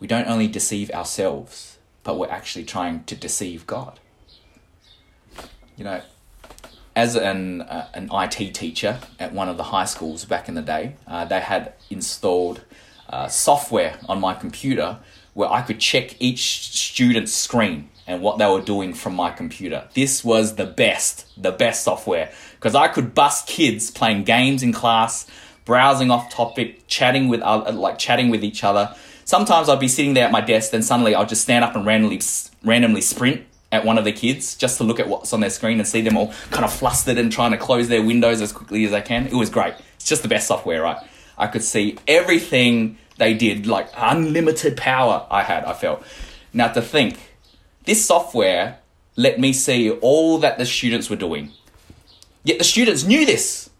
we 0.00 0.06
don't 0.06 0.26
only 0.26 0.48
deceive 0.48 0.90
ourselves, 0.90 1.78
but 2.02 2.18
we're 2.18 2.30
actually 2.30 2.64
trying 2.64 3.04
to 3.04 3.16
deceive 3.16 3.66
God. 3.66 4.00
You 5.76 5.84
know, 5.84 6.02
as 6.94 7.14
an, 7.14 7.62
uh, 7.62 7.88
an 7.94 8.08
IT 8.12 8.54
teacher 8.54 8.98
at 9.20 9.32
one 9.32 9.48
of 9.48 9.56
the 9.56 9.64
high 9.64 9.84
schools 9.84 10.24
back 10.24 10.48
in 10.48 10.54
the 10.54 10.62
day, 10.62 10.96
uh, 11.06 11.24
they 11.24 11.40
had 11.40 11.74
installed 11.90 12.62
uh, 13.08 13.28
software 13.28 13.98
on 14.08 14.20
my 14.20 14.34
computer 14.34 14.98
where 15.34 15.50
I 15.50 15.62
could 15.62 15.78
check 15.80 16.16
each 16.20 16.74
student's 16.74 17.32
screen 17.32 17.90
and 18.06 18.22
what 18.22 18.38
they 18.38 18.46
were 18.46 18.60
doing 18.60 18.94
from 18.94 19.14
my 19.14 19.30
computer. 19.30 19.88
This 19.94 20.24
was 20.24 20.56
the 20.56 20.64
best, 20.64 21.26
the 21.40 21.52
best 21.52 21.84
software 21.84 22.30
because 22.54 22.74
I 22.74 22.88
could 22.88 23.14
bust 23.14 23.46
kids 23.46 23.90
playing 23.90 24.24
games 24.24 24.62
in 24.62 24.72
class, 24.72 25.26
browsing 25.64 26.10
off 26.10 26.30
topic, 26.30 26.86
chatting 26.86 27.28
with 27.28 27.42
other, 27.42 27.72
like 27.72 27.98
chatting 27.98 28.30
with 28.30 28.44
each 28.44 28.64
other. 28.64 28.94
Sometimes 29.24 29.68
I'd 29.68 29.80
be 29.80 29.88
sitting 29.88 30.14
there 30.14 30.24
at 30.24 30.32
my 30.32 30.40
desk, 30.40 30.70
then 30.70 30.82
suddenly 30.82 31.14
I'll 31.14 31.26
just 31.26 31.42
stand 31.42 31.64
up 31.64 31.74
and 31.74 31.84
randomly 31.84 32.20
randomly 32.64 33.00
sprint 33.00 33.42
at 33.72 33.84
one 33.84 33.98
of 33.98 34.04
the 34.04 34.12
kids 34.12 34.56
just 34.56 34.78
to 34.78 34.84
look 34.84 35.00
at 35.00 35.08
what's 35.08 35.32
on 35.32 35.40
their 35.40 35.50
screen 35.50 35.78
and 35.78 35.86
see 35.86 36.00
them 36.00 36.16
all 36.16 36.32
kind 36.50 36.64
of 36.64 36.72
flustered 36.72 37.18
and 37.18 37.32
trying 37.32 37.50
to 37.50 37.58
close 37.58 37.88
their 37.88 38.02
windows 38.02 38.40
as 38.40 38.52
quickly 38.52 38.84
as 38.84 38.92
they 38.92 39.02
can. 39.02 39.26
It 39.26 39.34
was 39.34 39.50
great. 39.50 39.74
It's 39.96 40.06
just 40.06 40.22
the 40.22 40.28
best 40.28 40.46
software, 40.46 40.82
right? 40.82 40.98
I 41.38 41.46
could 41.46 41.62
see 41.62 41.98
everything 42.06 42.98
they 43.18 43.34
did, 43.34 43.66
like 43.66 43.88
unlimited 43.96 44.76
power 44.76 45.26
I 45.30 45.42
had, 45.42 45.64
I 45.64 45.72
felt. 45.72 46.02
Now 46.52 46.68
to 46.68 46.82
think, 46.82 47.18
this 47.84 48.04
software 48.04 48.78
let 49.16 49.40
me 49.40 49.52
see 49.52 49.90
all 49.90 50.38
that 50.38 50.58
the 50.58 50.66
students 50.66 51.08
were 51.08 51.16
doing. 51.16 51.52
Yet 52.44 52.58
the 52.58 52.64
students 52.64 53.04
knew 53.04 53.24
this 53.24 53.70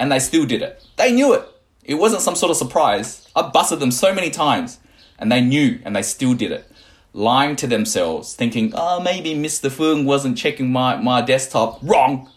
and 0.00 0.10
they 0.10 0.18
still 0.18 0.46
did 0.46 0.62
it. 0.62 0.82
They 0.96 1.12
knew 1.12 1.34
it. 1.34 1.46
It 1.84 1.94
wasn't 1.94 2.22
some 2.22 2.34
sort 2.34 2.50
of 2.50 2.56
surprise. 2.56 3.28
I 3.36 3.42
busted 3.42 3.78
them 3.78 3.90
so 3.90 4.14
many 4.14 4.30
times 4.30 4.78
and 5.18 5.30
they 5.30 5.40
knew 5.40 5.80
and 5.84 5.94
they 5.94 6.02
still 6.02 6.34
did 6.34 6.50
it. 6.50 6.70
Lying 7.12 7.56
to 7.56 7.66
themselves, 7.66 8.34
thinking, 8.34 8.72
oh, 8.74 9.00
maybe 9.00 9.34
Mr. 9.34 9.70
Fung 9.70 10.04
wasn't 10.04 10.36
checking 10.36 10.70
my, 10.70 10.96
my 10.96 11.22
desktop. 11.22 11.78
Wrong. 11.82 12.30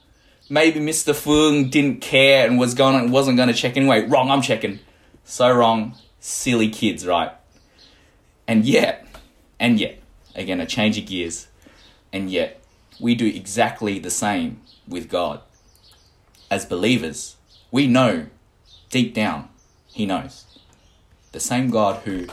Maybe 0.50 0.80
Mr. 0.80 1.16
Fung 1.16 1.70
didn't 1.70 2.02
care 2.02 2.48
and 2.48 2.58
was 2.58 2.74
going 2.74 3.12
wasn't 3.12 3.38
going 3.38 3.50
to 3.50 3.54
check 3.54 3.78
anyway. 3.78 4.06
Wrong, 4.08 4.32
I'm 4.32 4.42
checking. 4.42 4.80
So 5.24 5.52
wrong. 5.52 5.96
Silly 6.20 6.70
kids, 6.70 7.06
right? 7.08 7.32
And 8.48 8.66
yet, 8.66 9.08
and 9.60 9.80
yet, 9.80 10.00
Again, 10.40 10.62
a 10.62 10.66
change 10.66 10.98
of 10.98 11.06
gears. 11.06 11.48
And 12.14 12.32
yet, 12.32 12.62
we 13.00 13.14
do 13.14 13.28
exactly 13.28 14.00
the 14.00 14.10
same 14.10 14.62
with 14.88 15.10
God. 15.10 15.42
As 16.50 16.66
believers, 16.66 17.36
we 17.72 17.88
know 17.88 18.28
deep 18.90 19.14
down, 19.14 19.50
He 19.88 20.06
knows. 20.06 20.46
The 21.34 21.40
same 21.40 21.70
God 21.70 22.04
who 22.06 22.28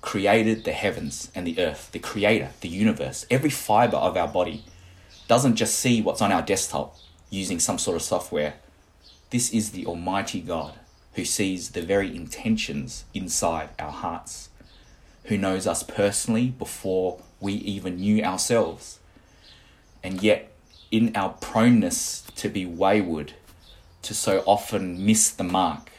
created 0.00 0.64
the 0.64 0.72
heavens 0.72 1.32
and 1.34 1.46
the 1.46 1.58
earth, 1.58 1.90
the 1.92 1.98
creator, 1.98 2.50
the 2.60 2.68
universe, 2.68 3.26
every 3.30 3.50
fiber 3.50 3.96
of 3.96 4.16
our 4.16 4.28
body, 4.28 4.64
doesn't 5.26 5.56
just 5.56 5.78
see 5.78 6.02
what's 6.02 6.22
on 6.22 6.30
our 6.30 6.42
desktop 6.42 6.96
using 7.30 7.58
some 7.58 7.78
sort 7.78 7.96
of 7.96 8.02
software. 8.02 8.54
This 9.30 9.52
is 9.52 9.70
the 9.70 9.86
Almighty 9.86 10.40
God 10.40 10.74
who 11.14 11.24
sees 11.24 11.70
the 11.70 11.82
very 11.82 12.14
intentions 12.14 13.04
inside 13.14 13.70
our 13.78 13.90
hearts, 13.90 14.50
who 15.24 15.38
knows 15.38 15.66
us 15.66 15.82
personally 15.82 16.48
before 16.48 17.20
we 17.40 17.54
even 17.54 17.96
knew 17.96 18.22
ourselves. 18.22 18.98
And 20.02 20.22
yet, 20.22 20.52
in 20.90 21.16
our 21.16 21.30
proneness 21.30 22.22
to 22.36 22.48
be 22.48 22.66
wayward, 22.66 23.32
to 24.02 24.14
so 24.14 24.44
often 24.46 25.04
miss 25.04 25.30
the 25.30 25.42
mark, 25.42 25.90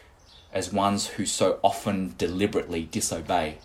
as 0.53 0.71
ones 0.71 1.07
who 1.07 1.25
so 1.25 1.59
often 1.61 2.13
deliberately 2.17 2.87
disobey, 2.89 3.57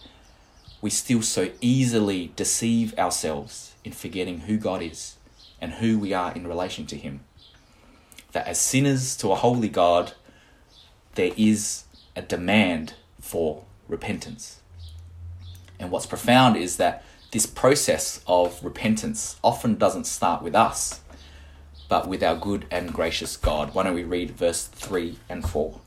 we 0.81 0.91
still 0.91 1.23
so 1.23 1.51
easily 1.61 2.33
deceive 2.35 2.99
ourselves 2.99 3.75
in 3.85 3.93
forgetting 3.93 4.41
who 4.41 4.57
God 4.57 4.83
is 4.83 5.17
and 5.61 5.75
who 5.75 5.99
we 5.99 6.13
are 6.13 6.33
in 6.35 6.47
relation 6.47 6.87
to 6.87 6.97
Him. 6.97 7.21
That 8.33 8.47
as 8.47 8.61
sinners 8.61 9.17
to 9.19 9.31
a 9.31 9.37
holy 9.37 9.69
God, 9.69 10.13
there 11.15 11.33
is 11.37 11.85
a 12.17 12.23
demand 12.23 12.95
for 13.21 13.65
repentance. 13.89 14.61
And 15.79 15.91
what's 15.91 16.07
profound 16.07 16.57
is 16.57 16.77
that 16.77 17.05
this 17.33 17.47
process 17.47 18.23
of 18.27 18.63
repentance 18.63 19.37
often 19.43 19.77
doesn't 19.77 20.05
start 20.05 20.43
with 20.43 20.55
us, 20.55 21.01
but 21.89 22.07
with 22.07 22.23
our 22.23 22.37
good 22.37 22.67
and 22.71 22.93
gracious 22.93 23.37
God. 23.37 23.75
Why 23.75 23.85
don't 23.85 23.95
we 23.95 24.05
read 24.05 24.31
verse 24.33 24.67
3 24.67 25.19
and 25.29 25.49
4? 25.49 25.81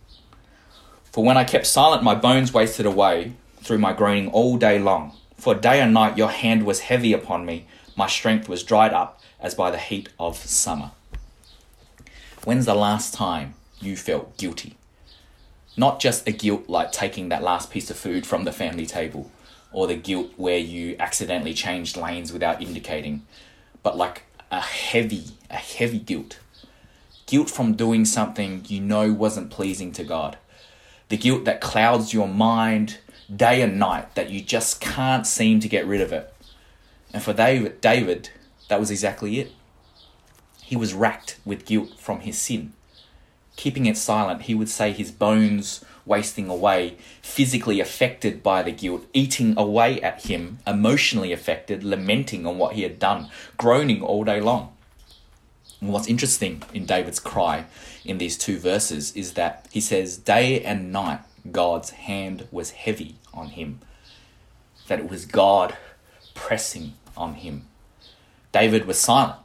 For 1.12 1.24
when 1.24 1.38
I 1.38 1.44
kept 1.44 1.66
silent, 1.66 2.04
my 2.04 2.16
bones 2.16 2.54
wasted 2.54 2.86
away 2.86 3.34
through 3.58 3.78
my 3.78 3.94
groaning 3.94 4.30
all 4.32 4.58
day 4.58 4.80
long. 4.80 5.16
For 5.38 5.56
day 5.56 5.82
and 5.82 5.94
night 5.94 6.18
your 6.18 6.30
hand 6.30 6.66
was 6.66 6.82
heavy 6.82 7.14
upon 7.14 7.46
me, 7.46 7.68
my 7.96 8.08
strength 8.08 8.50
was 8.50 8.64
dried 8.64 8.94
up 8.94 9.22
as 9.40 9.56
by 9.56 9.72
the 9.72 9.78
heat 9.78 10.10
of 10.20 10.38
summer. 10.38 10.92
When's 12.46 12.68
the 12.68 12.76
last 12.76 13.12
time 13.12 13.56
you 13.82 13.98
felt 13.98 14.38
guilty? 14.38 14.78
Not 15.76 16.00
just 16.00 16.28
a 16.28 16.32
guilt 16.32 16.70
like 16.70 16.92
taking 16.92 17.30
that 17.30 17.42
last 17.42 17.72
piece 17.72 17.90
of 17.90 17.98
food 17.98 18.24
from 18.24 18.44
the 18.44 18.52
family 18.52 18.86
table, 18.86 19.32
or 19.72 19.88
the 19.88 19.96
guilt 19.96 20.30
where 20.38 20.60
you 20.60 20.96
accidentally 21.00 21.56
changed 21.56 21.98
lanes 21.98 22.32
without 22.32 22.62
indicating, 22.62 23.26
but 23.82 23.98
like 23.98 24.26
a 24.52 24.62
heavy, 24.62 25.24
a 25.50 25.56
heavy 25.56 25.98
guilt. 25.98 26.38
Guilt 27.26 27.50
from 27.50 27.74
doing 27.74 28.06
something 28.06 28.64
you 28.68 28.80
know 28.80 29.12
wasn't 29.12 29.50
pleasing 29.50 29.92
to 29.94 30.04
God. 30.04 30.38
The 31.10 31.18
guilt 31.18 31.46
that 31.46 31.62
clouds 31.62 32.14
your 32.14 32.28
mind 32.28 33.00
day 33.36 33.64
and 33.64 33.80
night 33.80 34.14
that 34.14 34.30
you 34.30 34.40
just 34.40 34.80
can't 34.80 35.26
seem 35.26 35.60
to 35.62 35.68
get 35.68 35.88
rid 35.88 36.00
of 36.00 36.14
it. 36.14 36.32
And 37.12 37.24
for 37.24 37.34
David, 37.34 37.82
David, 37.82 38.30
that 38.70 38.80
was 38.80 38.92
exactly 38.92 39.40
it. 39.40 39.52
He 40.66 40.76
was 40.76 40.96
racked 40.96 41.38
with 41.46 41.68
guilt 41.68 42.00
from 42.00 42.22
his 42.22 42.40
sin. 42.40 42.74
Keeping 43.56 43.86
it 43.86 43.98
silent, 43.98 44.44
he 44.44 44.56
would 44.56 44.68
say 44.68 44.92
his 44.92 45.12
bones 45.12 45.86
wasting 46.08 46.50
away, 46.50 46.98
physically 47.22 47.80
affected 47.80 48.42
by 48.42 48.64
the 48.64 48.72
guilt, 48.72 49.06
eating 49.14 49.56
away 49.60 50.02
at 50.02 50.24
him, 50.24 50.58
emotionally 50.66 51.32
affected, 51.32 51.84
lamenting 51.84 52.48
on 52.48 52.58
what 52.58 52.74
he 52.74 52.82
had 52.82 52.98
done, 52.98 53.30
groaning 53.58 54.02
all 54.02 54.24
day 54.24 54.42
long. 54.42 54.76
And 55.82 55.94
what's 55.94 56.08
interesting 56.08 56.64
in 56.74 56.88
David's 56.88 57.20
cry 57.20 57.66
in 58.04 58.18
these 58.18 58.36
two 58.36 58.58
verses 58.58 59.16
is 59.16 59.34
that 59.34 59.68
he 59.72 59.80
says, 59.80 60.18
Day 60.18 60.64
and 60.64 60.92
night 60.92 61.20
God's 61.52 61.92
hand 61.92 62.48
was 62.52 62.72
heavy 62.72 63.18
on 63.36 63.50
him, 63.50 63.82
that 64.88 64.98
it 64.98 65.10
was 65.12 65.28
God 65.28 65.78
pressing 66.34 66.94
on 67.16 67.36
him. 67.36 67.68
David 68.52 68.88
was 68.88 69.00
silent, 69.00 69.40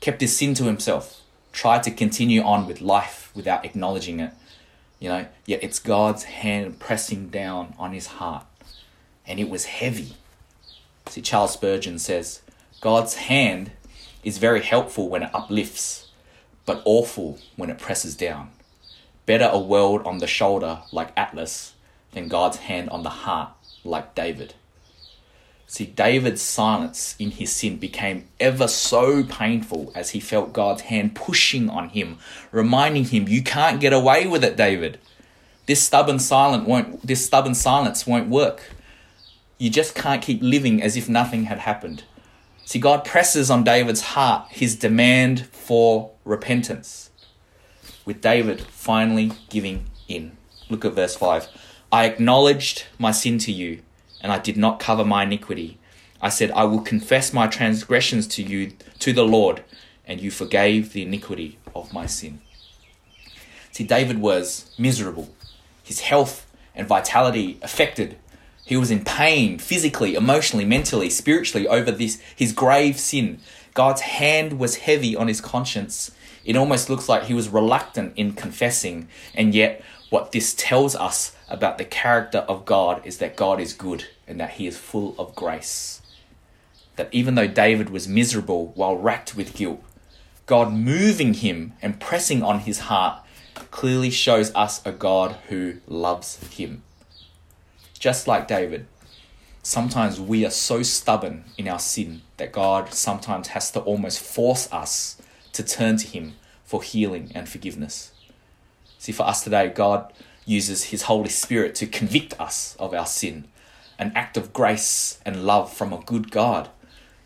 kept 0.00 0.20
his 0.20 0.36
sin 0.36 0.54
to 0.54 0.64
himself, 0.64 1.20
tried 1.52 1.82
to 1.84 1.90
continue 1.90 2.42
on 2.42 2.66
with 2.66 2.80
life 2.80 3.30
without 3.34 3.64
acknowledging 3.64 4.20
it, 4.20 4.32
you 4.98 5.08
know, 5.08 5.26
yet 5.46 5.62
it's 5.62 5.78
God's 5.78 6.24
hand 6.24 6.78
pressing 6.78 7.28
down 7.28 7.74
on 7.78 7.92
his 7.92 8.06
heart. 8.06 8.44
And 9.26 9.40
it 9.40 9.48
was 9.48 9.64
heavy. 9.64 10.14
See, 11.06 11.22
Charles 11.22 11.52
Spurgeon 11.52 11.98
says, 11.98 12.42
God's 12.80 13.14
hand 13.14 13.72
is 14.22 14.38
very 14.38 14.62
helpful 14.62 15.08
when 15.08 15.22
it 15.22 15.34
uplifts, 15.34 16.08
but 16.66 16.82
awful 16.84 17.38
when 17.56 17.70
it 17.70 17.78
presses 17.78 18.14
down. 18.14 18.50
Better 19.26 19.48
a 19.50 19.58
world 19.58 20.02
on 20.04 20.18
the 20.18 20.26
shoulder 20.26 20.80
like 20.92 21.12
Atlas 21.16 21.74
than 22.12 22.28
God's 22.28 22.58
hand 22.58 22.90
on 22.90 23.02
the 23.02 23.10
heart 23.10 23.50
like 23.84 24.14
David. 24.14 24.54
See, 25.70 25.86
David's 25.86 26.42
silence 26.42 27.14
in 27.20 27.30
his 27.30 27.54
sin 27.54 27.76
became 27.76 28.26
ever 28.40 28.66
so 28.66 29.22
painful 29.22 29.92
as 29.94 30.10
he 30.10 30.18
felt 30.18 30.52
God's 30.52 30.82
hand 30.82 31.14
pushing 31.14 31.70
on 31.70 31.90
him, 31.90 32.18
reminding 32.50 33.04
him, 33.04 33.28
"You 33.28 33.40
can't 33.44 33.78
get 33.80 33.92
away 33.92 34.26
with 34.26 34.42
it, 34.42 34.56
David. 34.56 34.98
This 35.66 35.80
stubborn 35.80 36.18
silent 36.18 36.66
won't. 36.66 37.06
This 37.06 37.24
stubborn 37.24 37.54
silence 37.54 38.04
won't 38.04 38.28
work. 38.28 38.74
You 39.58 39.70
just 39.70 39.94
can't 39.94 40.20
keep 40.20 40.42
living 40.42 40.82
as 40.82 40.96
if 40.96 41.08
nothing 41.08 41.44
had 41.44 41.60
happened." 41.60 42.02
See, 42.64 42.80
God 42.80 43.04
presses 43.04 43.48
on 43.48 43.62
David's 43.62 44.00
heart 44.00 44.48
his 44.50 44.74
demand 44.74 45.46
for 45.52 46.10
repentance, 46.24 47.10
with 48.04 48.20
David 48.20 48.60
finally 48.72 49.30
giving 49.48 49.84
in. 50.08 50.32
Look 50.68 50.84
at 50.84 50.94
verse 50.94 51.14
5. 51.14 51.46
I 51.92 52.06
acknowledged 52.06 52.86
my 52.98 53.12
sin 53.12 53.38
to 53.38 53.52
you 53.52 53.82
and 54.20 54.32
I 54.32 54.38
did 54.38 54.56
not 54.56 54.80
cover 54.80 55.04
my 55.04 55.22
iniquity. 55.22 55.78
I 56.20 56.28
said, 56.28 56.50
I 56.50 56.64
will 56.64 56.80
confess 56.80 57.32
my 57.32 57.46
transgressions 57.46 58.26
to 58.28 58.42
you, 58.42 58.72
to 58.98 59.12
the 59.12 59.24
Lord, 59.24 59.64
and 60.06 60.20
you 60.20 60.30
forgave 60.30 60.92
the 60.92 61.02
iniquity 61.02 61.58
of 61.74 61.92
my 61.92 62.06
sin. 62.06 62.40
See, 63.72 63.84
David 63.84 64.18
was 64.18 64.74
miserable. 64.78 65.30
His 65.82 66.00
health 66.00 66.46
and 66.74 66.86
vitality 66.86 67.58
affected. 67.62 68.18
He 68.64 68.76
was 68.76 68.90
in 68.90 69.04
pain 69.04 69.58
physically, 69.58 70.14
emotionally, 70.14 70.64
mentally, 70.64 71.10
spiritually 71.10 71.66
over 71.66 71.90
this 71.90 72.20
his 72.36 72.52
grave 72.52 72.98
sin. 72.98 73.40
God's 73.74 74.02
hand 74.02 74.58
was 74.58 74.76
heavy 74.76 75.16
on 75.16 75.28
his 75.28 75.40
conscience. 75.40 76.10
It 76.44 76.56
almost 76.56 76.90
looks 76.90 77.08
like 77.08 77.24
he 77.24 77.34
was 77.34 77.48
reluctant 77.48 78.12
in 78.16 78.32
confessing, 78.32 79.08
and 79.34 79.54
yet 79.54 79.82
what 80.10 80.32
this 80.32 80.54
tells 80.54 80.94
us 80.96 81.34
about 81.50 81.78
the 81.78 81.84
character 81.84 82.38
of 82.38 82.64
God 82.64 83.04
is 83.04 83.18
that 83.18 83.36
God 83.36 83.60
is 83.60 83.72
good 83.72 84.06
and 84.26 84.40
that 84.40 84.52
he 84.52 84.66
is 84.66 84.78
full 84.78 85.14
of 85.18 85.34
grace. 85.34 86.00
That 86.96 87.08
even 87.12 87.34
though 87.34 87.48
David 87.48 87.90
was 87.90 88.08
miserable 88.08 88.68
while 88.74 88.96
racked 88.96 89.34
with 89.34 89.54
guilt, 89.54 89.82
God 90.46 90.72
moving 90.72 91.34
him 91.34 91.74
and 91.82 92.00
pressing 92.00 92.42
on 92.42 92.60
his 92.60 92.80
heart 92.80 93.24
clearly 93.70 94.10
shows 94.10 94.54
us 94.54 94.84
a 94.84 94.92
God 94.92 95.36
who 95.48 95.74
loves 95.86 96.38
him. 96.56 96.82
Just 97.98 98.26
like 98.26 98.48
David, 98.48 98.86
sometimes 99.62 100.20
we 100.20 100.44
are 100.46 100.50
so 100.50 100.82
stubborn 100.82 101.44
in 101.58 101.68
our 101.68 101.78
sin 101.78 102.22
that 102.36 102.52
God 102.52 102.92
sometimes 102.94 103.48
has 103.48 103.70
to 103.72 103.80
almost 103.80 104.20
force 104.20 104.72
us 104.72 105.20
to 105.52 105.62
turn 105.62 105.96
to 105.98 106.06
him 106.06 106.34
for 106.64 106.82
healing 106.82 107.30
and 107.34 107.48
forgiveness. 107.48 108.12
See, 108.98 109.12
for 109.12 109.24
us 109.24 109.44
today, 109.44 109.68
God 109.68 110.12
uses 110.44 110.84
His 110.84 111.02
Holy 111.02 111.28
Spirit 111.28 111.74
to 111.76 111.86
convict 111.86 112.38
us 112.40 112.76
of 112.78 112.94
our 112.94 113.06
sin, 113.06 113.48
an 113.98 114.12
act 114.14 114.36
of 114.36 114.52
grace 114.52 115.20
and 115.24 115.44
love 115.44 115.72
from 115.72 115.92
a 115.92 116.00
good 116.00 116.30
God. 116.30 116.68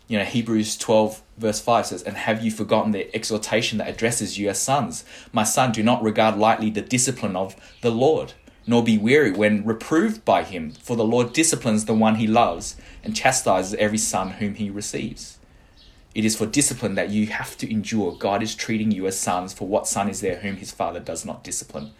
You 0.07 0.19
know, 0.19 0.25
Hebrews 0.25 0.77
12, 0.77 1.21
verse 1.37 1.59
5 1.59 1.87
says, 1.87 2.03
And 2.03 2.17
have 2.17 2.43
you 2.43 2.51
forgotten 2.51 2.91
the 2.91 3.13
exhortation 3.15 3.79
that 3.79 3.89
addresses 3.89 4.37
you 4.37 4.49
as 4.49 4.61
sons? 4.61 5.03
My 5.33 5.43
son, 5.43 5.71
do 5.71 5.81
not 5.81 6.03
regard 6.03 6.37
lightly 6.37 6.69
the 6.69 6.81
discipline 6.81 7.35
of 7.35 7.55
the 7.81 7.91
Lord, 7.91 8.33
nor 8.67 8.83
be 8.83 8.97
weary 8.97 9.31
when 9.31 9.65
reproved 9.65 10.23
by 10.23 10.43
him, 10.43 10.71
for 10.71 10.95
the 10.95 11.03
Lord 11.03 11.33
disciplines 11.33 11.85
the 11.85 11.93
one 11.93 12.15
he 12.15 12.27
loves 12.27 12.75
and 13.03 13.15
chastises 13.15 13.73
every 13.75 13.97
son 13.97 14.31
whom 14.31 14.55
he 14.55 14.69
receives. 14.69 15.39
It 16.13 16.23
is 16.23 16.35
for 16.35 16.45
discipline 16.45 16.95
that 16.95 17.09
you 17.09 17.27
have 17.27 17.57
to 17.57 17.69
endure. 17.69 18.15
God 18.15 18.41
is 18.41 18.55
treating 18.55 18.91
you 18.91 19.05
as 19.05 19.19
sons, 19.19 19.53
for 19.53 19.67
what 19.67 19.87
son 19.87 20.07
is 20.07 20.21
there 20.21 20.37
whom 20.37 20.55
his 20.55 20.71
father 20.71 20.99
does 20.99 21.25
not 21.25 21.43
discipline? 21.43 21.91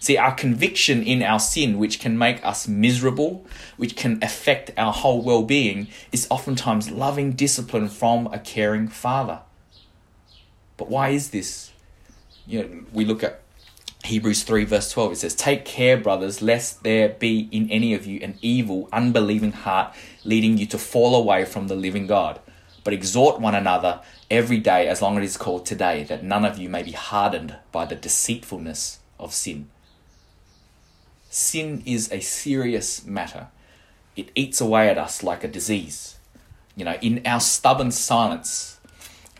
See, 0.00 0.16
our 0.16 0.34
conviction 0.34 1.02
in 1.02 1.22
our 1.22 1.40
sin, 1.40 1.78
which 1.78 1.98
can 1.98 2.16
make 2.16 2.44
us 2.44 2.68
miserable, 2.68 3.46
which 3.76 3.96
can 3.96 4.18
affect 4.22 4.70
our 4.76 4.92
whole 4.92 5.22
well 5.22 5.42
being, 5.42 5.88
is 6.12 6.26
oftentimes 6.30 6.90
loving 6.90 7.32
discipline 7.32 7.88
from 7.88 8.26
a 8.28 8.38
caring 8.38 8.88
father. 8.88 9.40
But 10.76 10.88
why 10.88 11.10
is 11.10 11.30
this? 11.30 11.72
You 12.46 12.62
know, 12.62 12.80
we 12.92 13.04
look 13.04 13.22
at 13.24 13.40
Hebrews 14.04 14.44
3, 14.44 14.64
verse 14.64 14.90
12. 14.92 15.12
It 15.12 15.16
says, 15.16 15.34
Take 15.34 15.64
care, 15.64 15.96
brothers, 15.96 16.40
lest 16.40 16.84
there 16.84 17.08
be 17.08 17.48
in 17.50 17.68
any 17.70 17.94
of 17.94 18.06
you 18.06 18.20
an 18.22 18.38
evil, 18.40 18.88
unbelieving 18.92 19.52
heart 19.52 19.94
leading 20.24 20.56
you 20.56 20.66
to 20.66 20.78
fall 20.78 21.14
away 21.14 21.44
from 21.44 21.66
the 21.66 21.74
living 21.74 22.06
God 22.06 22.40
but 22.88 22.94
exhort 22.94 23.38
one 23.38 23.54
another 23.54 24.00
every 24.30 24.56
day 24.56 24.88
as 24.88 25.02
long 25.02 25.18
as 25.18 25.22
it 25.22 25.26
is 25.26 25.36
called 25.36 25.66
today, 25.66 26.04
that 26.04 26.24
none 26.24 26.42
of 26.42 26.56
you 26.56 26.70
may 26.70 26.82
be 26.82 26.92
hardened 26.92 27.54
by 27.70 27.84
the 27.84 27.94
deceitfulness 27.94 29.00
of 29.18 29.34
sin. 29.34 29.68
Sin 31.30 31.82
is 31.84 32.10
a 32.10 32.20
serious 32.20 33.04
matter. 33.04 33.48
It 34.16 34.30
eats 34.34 34.60
away 34.60 34.88
at 34.88 34.98
us 34.98 35.22
like 35.22 35.44
a 35.44 35.48
disease. 35.48 36.16
You 36.74 36.84
know, 36.84 36.96
in 37.02 37.22
our 37.26 37.40
stubborn 37.40 37.90
silence, 37.90 38.80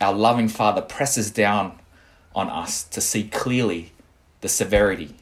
our 0.00 0.12
loving 0.12 0.48
Father 0.48 0.82
presses 0.82 1.30
down 1.30 1.78
on 2.34 2.48
us 2.48 2.84
to 2.84 3.00
see 3.00 3.24
clearly 3.24 3.92
the 4.40 4.48
severity. 4.48 5.14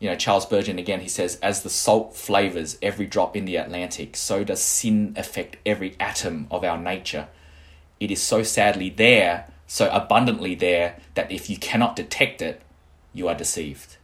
You 0.00 0.08
know, 0.08 0.16
Charles 0.16 0.44
Spurgeon 0.44 0.78
again, 0.78 1.00
he 1.00 1.08
says, 1.08 1.38
as 1.42 1.62
the 1.62 1.70
salt 1.70 2.16
flavors 2.16 2.78
every 2.80 3.06
drop 3.06 3.36
in 3.36 3.44
the 3.44 3.56
Atlantic, 3.56 4.16
so 4.16 4.44
does 4.44 4.62
sin 4.62 5.12
affect 5.16 5.56
every 5.66 5.96
atom 6.00 6.46
of 6.50 6.64
our 6.64 6.78
nature. 6.78 7.28
It 8.00 8.10
is 8.10 8.22
so 8.22 8.42
sadly 8.42 8.90
there, 8.90 9.48
so 9.66 9.90
abundantly 9.90 10.54
there, 10.54 10.96
that 11.14 11.30
if 11.30 11.50
you 11.50 11.58
cannot 11.58 11.96
detect 11.96 12.40
it, 12.40 12.62
you 13.12 13.28
are 13.28 13.34
deceived. 13.34 13.97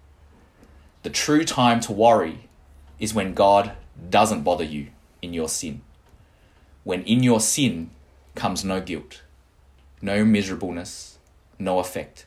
The 1.05 1.11
true 1.11 1.45
time 1.45 1.79
to 1.81 1.93
worry 1.93 2.49
is 2.99 3.15
when 3.15 3.35
God 3.35 3.73
doesn't 4.11 4.43
bother 4.43 4.65
you 4.65 4.89
in 5.23 5.33
your 5.33 5.49
sin. 5.49 5.83
When 6.83 7.03
in 7.05 7.23
your 7.23 7.41
sin 7.41 7.91
comes 8.35 8.65
no 8.65 8.81
guilt, 8.81 9.23
no 10.03 10.25
miserableness, 10.25 11.19
no 11.59 11.79
effect 11.79 12.27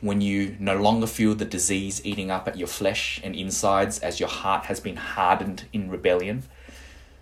when 0.00 0.20
you 0.20 0.56
no 0.58 0.76
longer 0.76 1.06
feel 1.06 1.34
the 1.34 1.44
disease 1.44 2.00
eating 2.04 2.30
up 2.30 2.48
at 2.48 2.56
your 2.56 2.66
flesh 2.66 3.20
and 3.22 3.34
insides 3.34 3.98
as 3.98 4.18
your 4.18 4.28
heart 4.28 4.64
has 4.66 4.80
been 4.80 4.96
hardened 4.96 5.64
in 5.72 5.90
rebellion. 5.90 6.42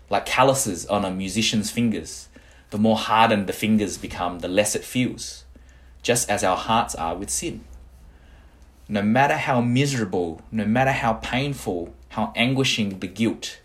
Like 0.09 0.25
calluses 0.25 0.85
on 0.85 1.03
a 1.03 1.11
musician's 1.11 1.69
fingers, 1.69 2.29
the 2.69 2.77
more 2.77 2.97
hardened 2.97 3.47
the 3.47 3.53
fingers 3.53 3.97
become, 3.97 4.39
the 4.39 4.47
less 4.47 4.75
it 4.75 4.83
feels, 4.83 5.43
just 6.01 6.29
as 6.29 6.43
our 6.43 6.57
hearts 6.57 6.95
are 6.95 7.15
with 7.15 7.29
sin. 7.29 7.63
No 8.89 9.01
matter 9.01 9.37
how 9.37 9.61
miserable, 9.61 10.41
no 10.51 10.65
matter 10.65 10.91
how 10.91 11.13
painful, 11.13 11.93
how 12.09 12.33
anguishing 12.35 12.99
the 12.99 13.07
guilt, 13.07 13.61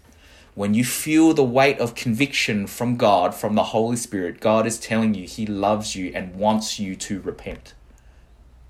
when 0.54 0.74
you 0.74 0.84
feel 0.84 1.34
the 1.34 1.42
weight 1.42 1.78
of 1.78 1.96
conviction 1.96 2.68
from 2.68 2.96
God, 2.96 3.34
from 3.34 3.56
the 3.56 3.64
Holy 3.64 3.96
Spirit, 3.96 4.38
God 4.38 4.66
is 4.66 4.78
telling 4.78 5.14
you 5.14 5.26
He 5.26 5.46
loves 5.46 5.96
you 5.96 6.12
and 6.14 6.36
wants 6.36 6.78
you 6.78 6.94
to 6.94 7.20
repent. 7.20 7.74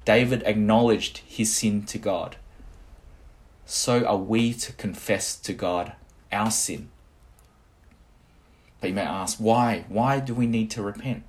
David 0.04 0.42
acknowledged 0.44 1.18
his 1.26 1.54
sin 1.54 1.82
to 1.84 1.98
God. 1.98 2.36
So 3.64 4.04
are 4.04 4.16
we 4.16 4.52
to 4.54 4.72
confess 4.72 5.36
to 5.36 5.52
God 5.52 5.92
our 6.30 6.50
sin. 6.50 6.90
But 8.80 8.88
you 8.90 8.94
may 8.94 9.02
ask, 9.02 9.38
why? 9.38 9.86
Why 9.88 10.20
do 10.20 10.34
we 10.34 10.46
need 10.46 10.70
to 10.72 10.82
repent? 10.82 11.22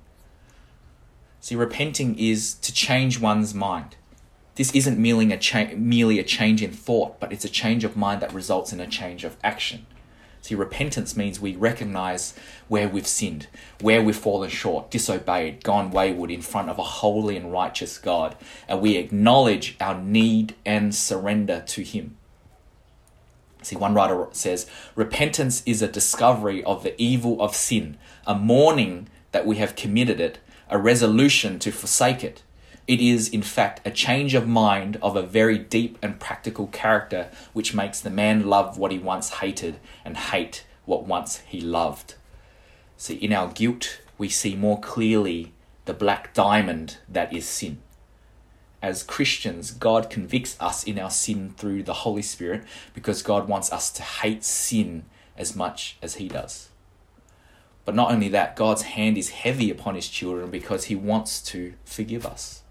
See, 1.40 1.54
repenting 1.54 2.18
is 2.18 2.54
to 2.54 2.72
change 2.72 3.20
one's 3.20 3.54
mind. 3.54 3.96
This 4.56 4.74
isn't 4.74 4.98
merely 4.98 5.30
a, 5.32 5.36
cha- 5.36 5.74
merely 5.76 6.18
a 6.18 6.24
change 6.24 6.62
in 6.62 6.72
thought, 6.72 7.20
but 7.20 7.30
it's 7.30 7.44
a 7.44 7.48
change 7.50 7.84
of 7.84 7.96
mind 7.96 8.22
that 8.22 8.32
results 8.32 8.72
in 8.72 8.80
a 8.80 8.86
change 8.86 9.22
of 9.22 9.36
action. 9.44 9.86
See, 10.40 10.54
repentance 10.54 11.16
means 11.16 11.40
we 11.40 11.56
recognize 11.56 12.32
where 12.68 12.88
we've 12.88 13.06
sinned, 13.06 13.48
where 13.80 14.02
we've 14.02 14.16
fallen 14.16 14.48
short, 14.48 14.90
disobeyed, 14.90 15.62
gone 15.62 15.90
wayward 15.90 16.30
in 16.30 16.40
front 16.40 16.70
of 16.70 16.78
a 16.78 16.84
holy 16.84 17.36
and 17.36 17.52
righteous 17.52 17.98
God, 17.98 18.34
and 18.66 18.80
we 18.80 18.96
acknowledge 18.96 19.76
our 19.80 20.00
need 20.00 20.54
and 20.64 20.94
surrender 20.94 21.62
to 21.66 21.82
Him. 21.82 22.16
See, 23.60 23.76
one 23.76 23.92
writer 23.92 24.26
says, 24.30 24.70
repentance 24.94 25.62
is 25.66 25.82
a 25.82 25.88
discovery 25.88 26.62
of 26.64 26.82
the 26.82 26.94
evil 27.02 27.42
of 27.42 27.56
sin, 27.56 27.98
a 28.26 28.34
mourning 28.34 29.08
that 29.32 29.44
we 29.44 29.56
have 29.56 29.76
committed 29.76 30.20
it, 30.20 30.38
a 30.70 30.78
resolution 30.78 31.58
to 31.58 31.72
forsake 31.72 32.22
it, 32.22 32.42
it 32.86 33.00
is, 33.00 33.28
in 33.28 33.42
fact, 33.42 33.80
a 33.84 33.90
change 33.90 34.34
of 34.34 34.46
mind 34.46 34.96
of 35.02 35.16
a 35.16 35.22
very 35.22 35.58
deep 35.58 35.98
and 36.02 36.20
practical 36.20 36.68
character 36.68 37.28
which 37.52 37.74
makes 37.74 38.00
the 38.00 38.10
man 38.10 38.46
love 38.46 38.78
what 38.78 38.92
he 38.92 38.98
once 38.98 39.30
hated 39.30 39.80
and 40.04 40.16
hate 40.16 40.64
what 40.84 41.04
once 41.04 41.38
he 41.48 41.60
loved. 41.60 42.14
See, 42.96 43.14
in 43.14 43.32
our 43.32 43.48
guilt, 43.48 44.00
we 44.18 44.28
see 44.28 44.54
more 44.54 44.80
clearly 44.80 45.52
the 45.84 45.94
black 45.94 46.32
diamond 46.32 46.98
that 47.08 47.32
is 47.32 47.48
sin. 47.48 47.78
As 48.80 49.02
Christians, 49.02 49.72
God 49.72 50.08
convicts 50.08 50.56
us 50.60 50.84
in 50.84 50.96
our 50.98 51.10
sin 51.10 51.54
through 51.56 51.82
the 51.82 51.92
Holy 51.92 52.22
Spirit 52.22 52.62
because 52.94 53.22
God 53.22 53.48
wants 53.48 53.72
us 53.72 53.90
to 53.92 54.02
hate 54.02 54.44
sin 54.44 55.06
as 55.36 55.56
much 55.56 55.96
as 56.00 56.16
He 56.16 56.28
does. 56.28 56.68
But 57.84 57.96
not 57.96 58.12
only 58.12 58.28
that, 58.28 58.54
God's 58.54 58.82
hand 58.82 59.18
is 59.18 59.30
heavy 59.30 59.70
upon 59.70 59.96
His 59.96 60.08
children 60.08 60.50
because 60.50 60.84
He 60.84 60.94
wants 60.94 61.42
to 61.42 61.74
forgive 61.84 62.24
us 62.24 62.62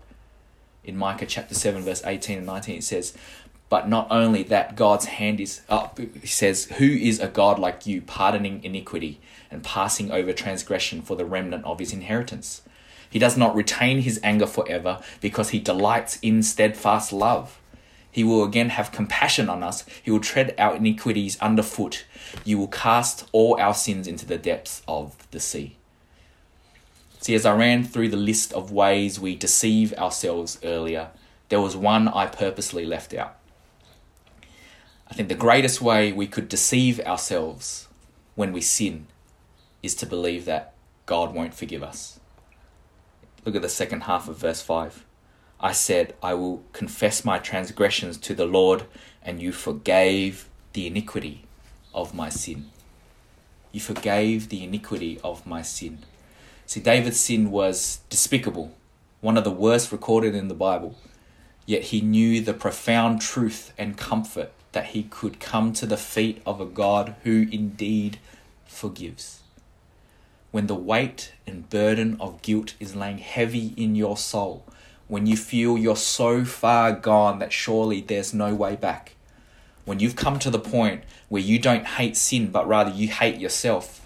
in 0.86 0.98
Micah 0.98 1.26
chapter 1.26 1.56
7, 1.56 1.84
verse 1.84 2.04
18 2.06 2.38
and 2.38 2.48
19, 2.48 2.78
it 2.78 2.84
says, 2.84 3.14
But 3.70 3.90
not 3.90 4.08
only 4.10 4.44
that, 4.44 4.76
God's 4.76 5.06
hand 5.06 5.40
is 5.40 5.62
up. 5.70 6.00
He 6.00 6.28
says, 6.28 6.66
Who 6.78 6.86
is 6.86 7.20
a 7.20 7.28
God 7.28 7.60
like 7.60 7.86
you, 7.86 8.02
pardoning 8.02 8.64
iniquity 8.64 9.20
and 9.52 9.64
passing 9.64 10.12
over 10.12 10.34
transgression 10.34 11.02
for 11.02 11.16
the 11.16 11.26
remnant 11.26 11.66
of 11.66 11.80
his 11.80 11.94
inheritance? 11.94 12.62
He 13.10 13.20
does 13.20 13.38
not 13.38 13.56
retain 13.56 14.02
his 14.02 14.20
anger 14.24 14.48
forever 14.48 15.02
because 15.22 15.50
he 15.50 15.60
delights 15.60 16.20
in 16.22 16.44
steadfast 16.44 17.14
love. 17.14 17.60
He 18.12 18.24
will 18.24 18.44
again 18.44 18.70
have 18.70 18.92
compassion 18.92 19.50
on 19.50 19.62
us. 19.62 19.86
He 20.02 20.10
will 20.10 20.22
tread 20.22 20.56
our 20.58 20.76
iniquities 20.76 21.38
underfoot. 21.40 22.06
You 22.46 22.58
will 22.58 22.68
cast 22.68 23.28
all 23.34 23.60
our 23.60 23.74
sins 23.74 24.08
into 24.08 24.26
the 24.26 24.38
depths 24.38 24.82
of 24.88 25.28
the 25.32 25.40
sea. 25.40 25.76
See, 27.26 27.34
as 27.34 27.44
I 27.44 27.56
ran 27.56 27.84
through 27.84 28.10
the 28.10 28.18
list 28.18 28.54
of 28.54 28.72
ways 28.72 29.20
we 29.20 29.36
deceive 29.36 29.94
ourselves 29.94 30.60
earlier, 30.64 31.10
there 31.50 31.60
was 31.60 31.76
one 31.76 32.08
I 32.08 32.28
purposely 32.28 32.86
left 32.86 33.16
out. 33.16 33.40
I 35.10 35.16
think 35.16 35.30
the 35.30 35.34
greatest 35.34 35.82
way 35.82 36.12
we 36.12 36.28
could 36.28 36.48
deceive 36.48 37.00
ourselves 37.00 37.88
when 38.36 38.54
we 38.54 38.62
sin 38.62 39.08
is 39.82 39.96
to 39.96 40.06
believe 40.06 40.46
that 40.46 40.76
God 41.08 41.34
won't 41.34 41.56
forgive 41.56 41.82
us. 41.82 42.20
Look 43.44 43.56
at 43.56 43.64
the 43.64 43.70
second 43.70 44.02
half 44.02 44.28
of 44.28 44.38
verse 44.38 44.62
5. 44.62 45.04
I 45.60 45.72
said, 45.72 46.14
I 46.22 46.36
will 46.36 46.64
confess 46.74 47.26
my 47.26 47.40
transgressions 47.40 48.20
to 48.20 48.36
the 48.36 48.46
Lord, 48.46 48.84
and 49.24 49.42
you 49.42 49.52
forgave 49.52 50.48
the 50.74 50.86
iniquity 50.86 51.46
of 51.92 52.14
my 52.14 52.30
sin. 52.30 52.70
You 53.72 53.80
forgave 53.80 54.50
the 54.50 54.64
iniquity 54.64 55.20
of 55.24 55.48
my 55.48 55.64
sin. 55.64 56.06
See, 56.66 56.80
David's 56.80 57.20
sin 57.20 57.52
was 57.52 58.00
despicable, 58.10 58.74
one 59.22 59.38
of 59.38 59.44
the 59.44 59.52
worst 59.52 59.92
recorded 59.92 60.34
in 60.36 60.48
the 60.48 60.54
Bible. 60.54 60.98
Yet 61.66 61.84
he 61.84 62.02
knew 62.02 62.42
the 62.42 62.54
profound 62.54 63.22
truth 63.22 63.72
and 63.78 63.98
comfort 63.98 64.52
that 64.72 64.88
he 64.88 65.04
could 65.04 65.40
come 65.40 65.74
to 65.74 65.86
the 65.86 65.98
feet 65.98 66.42
of 66.46 66.60
a 66.60 66.66
God 66.66 67.16
who 67.24 67.48
indeed 67.52 68.20
forgives. 68.66 69.42
When 70.52 70.68
the 70.68 70.76
weight 70.76 71.34
and 71.48 71.70
burden 71.70 72.18
of 72.20 72.42
guilt 72.42 72.76
is 72.80 72.96
laying 72.96 73.20
heavy 73.20 73.74
in 73.78 73.96
your 73.96 74.18
soul, 74.18 74.66
when 75.08 75.28
you 75.28 75.38
feel 75.38 75.78
you're 75.78 75.96
so 75.96 76.44
far 76.46 76.92
gone 76.92 77.40
that 77.40 77.54
surely 77.54 78.02
there's 78.02 78.34
no 78.34 78.54
way 78.54 78.76
back, 78.76 79.16
when 79.86 80.00
you've 80.00 80.16
come 80.16 80.40
to 80.40 80.50
the 80.50 80.60
point 80.60 81.04
where 81.30 81.42
you 81.42 81.60
don't 81.60 81.86
hate 81.86 82.18
sin 82.18 82.52
but 82.52 82.68
rather 82.68 82.92
you 82.92 83.08
hate 83.08 83.40
yourself, 83.40 84.05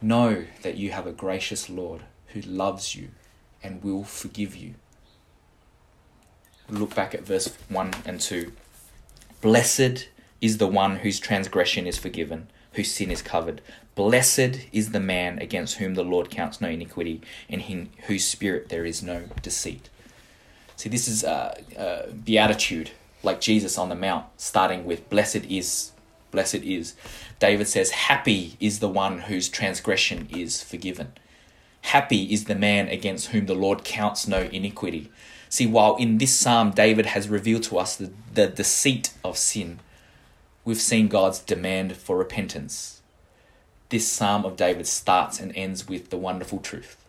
know 0.00 0.44
that 0.62 0.76
you 0.76 0.90
have 0.90 1.06
a 1.06 1.12
gracious 1.12 1.68
Lord 1.68 2.02
who 2.28 2.40
loves 2.40 2.94
you 2.94 3.08
and 3.62 3.82
will 3.82 4.04
forgive 4.04 4.56
you. 4.56 4.74
Look 6.68 6.94
back 6.94 7.14
at 7.14 7.24
verse 7.24 7.54
1 7.68 7.94
and 8.04 8.20
2. 8.20 8.52
Blessed 9.40 10.08
is 10.40 10.58
the 10.58 10.66
one 10.66 10.96
whose 10.96 11.20
transgression 11.20 11.86
is 11.86 11.98
forgiven, 11.98 12.48
whose 12.72 12.92
sin 12.92 13.10
is 13.10 13.22
covered. 13.22 13.60
Blessed 13.94 14.66
is 14.72 14.90
the 14.90 15.00
man 15.00 15.38
against 15.38 15.76
whom 15.76 15.94
the 15.94 16.04
Lord 16.04 16.30
counts 16.30 16.60
no 16.60 16.68
iniquity, 16.68 17.22
and 17.48 17.62
in 17.62 17.88
whose 18.06 18.26
spirit 18.26 18.68
there 18.68 18.84
is 18.84 19.02
no 19.02 19.24
deceit. 19.42 19.88
See, 20.76 20.88
this 20.88 21.08
is 21.08 21.24
a, 21.24 21.56
a 21.76 22.12
beatitude, 22.12 22.90
like 23.22 23.40
Jesus 23.40 23.78
on 23.78 23.88
the 23.88 23.94
Mount, 23.94 24.26
starting 24.36 24.84
with 24.84 25.08
Blessed 25.08 25.46
is, 25.46 25.92
blessed 26.36 26.56
is. 26.56 26.94
David 27.38 27.66
says, 27.66 27.90
Happy 27.92 28.58
is 28.60 28.80
the 28.80 28.90
one 28.90 29.20
whose 29.20 29.48
transgression 29.48 30.28
is 30.30 30.62
forgiven. 30.62 31.12
Happy 31.80 32.30
is 32.30 32.44
the 32.44 32.54
man 32.54 32.88
against 32.88 33.28
whom 33.28 33.46
the 33.46 33.54
Lord 33.54 33.84
counts 33.84 34.28
no 34.28 34.42
iniquity. 34.42 35.10
See, 35.48 35.66
while 35.66 35.96
in 35.96 36.18
this 36.18 36.34
psalm 36.34 36.72
David 36.72 37.06
has 37.06 37.30
revealed 37.30 37.62
to 37.64 37.78
us 37.78 37.96
the, 37.96 38.12
the 38.34 38.48
deceit 38.48 39.14
of 39.24 39.38
sin, 39.38 39.78
we've 40.62 40.80
seen 40.80 41.08
God's 41.08 41.38
demand 41.38 41.96
for 41.96 42.18
repentance. 42.18 43.00
This 43.88 44.06
psalm 44.06 44.44
of 44.44 44.58
David 44.58 44.86
starts 44.86 45.40
and 45.40 45.56
ends 45.56 45.88
with 45.88 46.10
the 46.10 46.18
wonderful 46.18 46.58
truth 46.58 47.02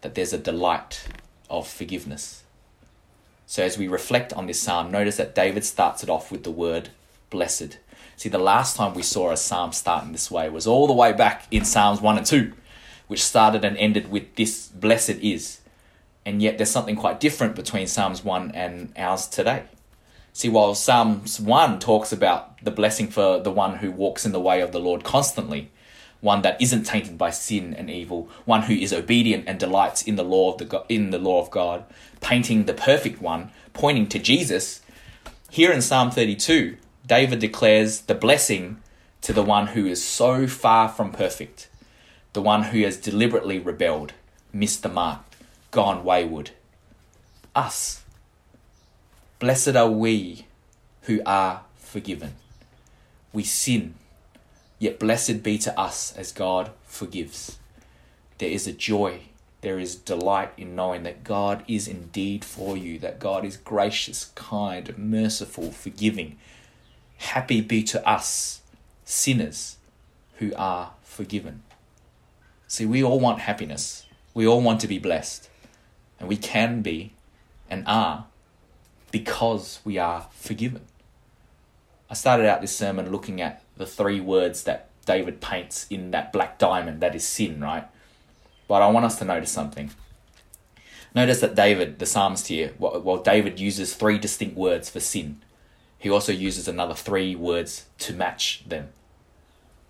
that 0.00 0.14
there's 0.14 0.32
a 0.32 0.38
delight 0.38 1.06
of 1.50 1.68
forgiveness. 1.68 2.44
So, 3.44 3.62
as 3.62 3.76
we 3.76 3.88
reflect 3.88 4.32
on 4.32 4.46
this 4.46 4.60
psalm, 4.60 4.90
notice 4.90 5.18
that 5.18 5.34
David 5.34 5.66
starts 5.66 6.02
it 6.02 6.08
off 6.08 6.32
with 6.32 6.44
the 6.44 6.50
word 6.50 6.88
blessed. 7.28 7.78
See, 8.16 8.28
the 8.28 8.38
last 8.38 8.76
time 8.76 8.94
we 8.94 9.02
saw 9.02 9.30
a 9.30 9.36
psalm 9.36 9.72
starting 9.72 10.12
this 10.12 10.30
way 10.30 10.48
was 10.48 10.66
all 10.66 10.86
the 10.86 10.92
way 10.92 11.12
back 11.12 11.46
in 11.50 11.64
Psalms 11.64 12.00
1 12.00 12.18
and 12.18 12.26
2, 12.26 12.52
which 13.08 13.22
started 13.22 13.64
and 13.64 13.76
ended 13.76 14.10
with 14.10 14.34
this 14.36 14.68
blessed 14.68 15.18
is. 15.20 15.60
And 16.24 16.40
yet, 16.40 16.56
there's 16.56 16.70
something 16.70 16.96
quite 16.96 17.18
different 17.18 17.56
between 17.56 17.86
Psalms 17.86 18.22
1 18.22 18.52
and 18.52 18.92
ours 18.96 19.26
today. 19.26 19.64
See, 20.32 20.48
while 20.48 20.74
Psalms 20.74 21.40
1 21.40 21.78
talks 21.80 22.12
about 22.12 22.62
the 22.64 22.70
blessing 22.70 23.08
for 23.08 23.40
the 23.40 23.50
one 23.50 23.76
who 23.76 23.90
walks 23.90 24.24
in 24.24 24.32
the 24.32 24.40
way 24.40 24.60
of 24.60 24.72
the 24.72 24.80
Lord 24.80 25.04
constantly, 25.04 25.70
one 26.22 26.42
that 26.42 26.60
isn't 26.62 26.84
tainted 26.84 27.18
by 27.18 27.30
sin 27.30 27.74
and 27.74 27.90
evil, 27.90 28.30
one 28.44 28.62
who 28.62 28.74
is 28.74 28.92
obedient 28.92 29.44
and 29.46 29.58
delights 29.58 30.02
in 30.02 30.14
the 30.14 30.22
law 30.22 30.52
of 30.52 30.58
the 30.58 30.84
in 30.88 31.10
the 31.10 31.18
law 31.18 31.42
of 31.42 31.50
God, 31.50 31.84
painting 32.20 32.64
the 32.64 32.72
perfect 32.72 33.20
one, 33.20 33.50
pointing 33.74 34.06
to 34.08 34.18
Jesus. 34.18 34.80
Here 35.50 35.72
in 35.72 35.82
Psalm 35.82 36.10
32, 36.10 36.76
David 37.06 37.40
declares 37.40 38.02
the 38.02 38.14
blessing 38.14 38.80
to 39.22 39.32
the 39.32 39.42
one 39.42 39.68
who 39.68 39.86
is 39.86 40.04
so 40.04 40.46
far 40.46 40.88
from 40.88 41.12
perfect, 41.12 41.68
the 42.32 42.42
one 42.42 42.64
who 42.64 42.82
has 42.82 42.96
deliberately 42.96 43.58
rebelled, 43.58 44.12
missed 44.52 44.82
the 44.82 44.88
mark, 44.88 45.20
gone 45.70 46.04
wayward. 46.04 46.50
Us. 47.54 48.02
Blessed 49.38 49.74
are 49.74 49.90
we 49.90 50.46
who 51.02 51.20
are 51.26 51.62
forgiven. 51.76 52.34
We 53.32 53.42
sin, 53.42 53.94
yet 54.78 54.98
blessed 54.98 55.42
be 55.42 55.58
to 55.58 55.78
us 55.78 56.12
as 56.16 56.32
God 56.32 56.70
forgives. 56.84 57.58
There 58.38 58.50
is 58.50 58.66
a 58.66 58.72
joy, 58.72 59.22
there 59.60 59.78
is 59.78 59.96
delight 59.96 60.52
in 60.56 60.74
knowing 60.76 61.02
that 61.04 61.24
God 61.24 61.64
is 61.66 61.88
indeed 61.88 62.44
for 62.44 62.76
you, 62.76 62.98
that 63.00 63.18
God 63.18 63.44
is 63.44 63.56
gracious, 63.56 64.30
kind, 64.34 64.96
merciful, 64.96 65.70
forgiving. 65.70 66.38
Happy 67.22 67.60
be 67.60 67.84
to 67.84 68.06
us, 68.06 68.62
sinners, 69.04 69.78
who 70.38 70.52
are 70.56 70.92
forgiven. 71.02 71.62
See, 72.66 72.84
we 72.84 73.02
all 73.02 73.20
want 73.20 73.38
happiness. 73.38 74.06
We 74.34 74.46
all 74.46 74.60
want 74.60 74.80
to 74.80 74.88
be 74.88 74.98
blessed. 74.98 75.48
And 76.18 76.28
we 76.28 76.36
can 76.36 76.82
be 76.82 77.12
and 77.70 77.84
are 77.86 78.26
because 79.12 79.78
we 79.84 79.98
are 79.98 80.26
forgiven. 80.32 80.82
I 82.10 82.14
started 82.14 82.46
out 82.46 82.60
this 82.60 82.76
sermon 82.76 83.12
looking 83.12 83.40
at 83.40 83.62
the 83.76 83.86
three 83.86 84.20
words 84.20 84.64
that 84.64 84.88
David 85.06 85.40
paints 85.40 85.86
in 85.90 86.10
that 86.10 86.32
black 86.32 86.58
diamond 86.58 87.00
that 87.00 87.14
is 87.14 87.26
sin, 87.26 87.60
right? 87.60 87.86
But 88.66 88.82
I 88.82 88.90
want 88.90 89.06
us 89.06 89.18
to 89.20 89.24
notice 89.24 89.52
something. 89.52 89.90
Notice 91.14 91.40
that 91.40 91.54
David, 91.54 91.98
the 91.98 92.06
psalmist 92.06 92.48
here, 92.48 92.72
while 92.78 93.22
David 93.22 93.60
uses 93.60 93.94
three 93.94 94.18
distinct 94.18 94.56
words 94.56 94.90
for 94.90 95.00
sin, 95.00 95.40
he 96.02 96.10
also 96.10 96.32
uses 96.32 96.66
another 96.66 96.94
three 96.94 97.36
words 97.36 97.86
to 97.98 98.12
match 98.12 98.64
them. 98.66 98.88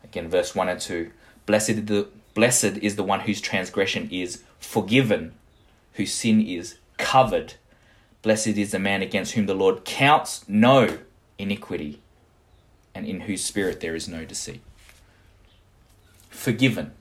Again, 0.04 0.28
verse 0.28 0.54
1 0.54 0.68
and 0.68 0.78
2 0.78 1.10
Blessed 1.46 1.70
is 1.70 1.84
the, 1.86 2.08
blessed 2.34 2.76
is 2.82 2.96
the 2.96 3.02
one 3.02 3.20
whose 3.20 3.40
transgression 3.40 4.10
is 4.12 4.42
forgiven, 4.60 5.32
whose 5.94 6.12
sin 6.12 6.46
is 6.46 6.76
covered. 6.98 7.54
Blessed 8.20 8.48
is 8.48 8.72
the 8.72 8.78
man 8.78 9.00
against 9.00 9.32
whom 9.32 9.46
the 9.46 9.54
Lord 9.54 9.86
counts 9.86 10.46
no 10.46 10.98
iniquity, 11.38 12.02
and 12.94 13.06
in 13.06 13.20
whose 13.20 13.42
spirit 13.42 13.80
there 13.80 13.94
is 13.94 14.06
no 14.06 14.26
deceit. 14.26 14.60
Forgiven. 16.28 16.92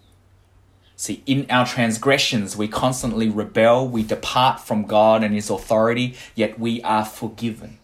See, 0.96 1.22
in 1.26 1.48
our 1.50 1.66
transgressions, 1.66 2.56
we 2.56 2.70
constantly 2.70 3.28
rebel, 3.28 3.86
we 3.90 4.04
depart 4.04 4.62
from 4.62 4.86
God 4.86 5.22
and 5.22 5.36
His 5.36 5.50
authority, 5.50 6.16
yet 6.34 6.58
we 6.58 6.82
are 6.84 7.04
forgiven. 7.04 7.80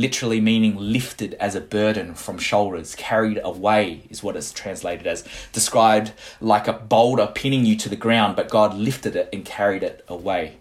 Literally 0.00 0.40
meaning 0.40 0.76
lifted 0.78 1.34
as 1.34 1.54
a 1.54 1.60
burden 1.60 2.14
from 2.14 2.38
shoulders, 2.38 2.94
carried 2.94 3.38
away 3.44 4.04
is 4.08 4.22
what 4.22 4.34
it's 4.34 4.50
translated 4.50 5.06
as. 5.06 5.24
Described 5.52 6.12
like 6.40 6.66
a 6.66 6.72
boulder 6.72 7.30
pinning 7.34 7.66
you 7.66 7.76
to 7.76 7.90
the 7.90 7.96
ground, 7.96 8.34
but 8.34 8.48
God 8.48 8.72
lifted 8.72 9.14
it 9.14 9.28
and 9.30 9.44
carried 9.44 9.82
it 9.82 10.02
away. 10.08 10.56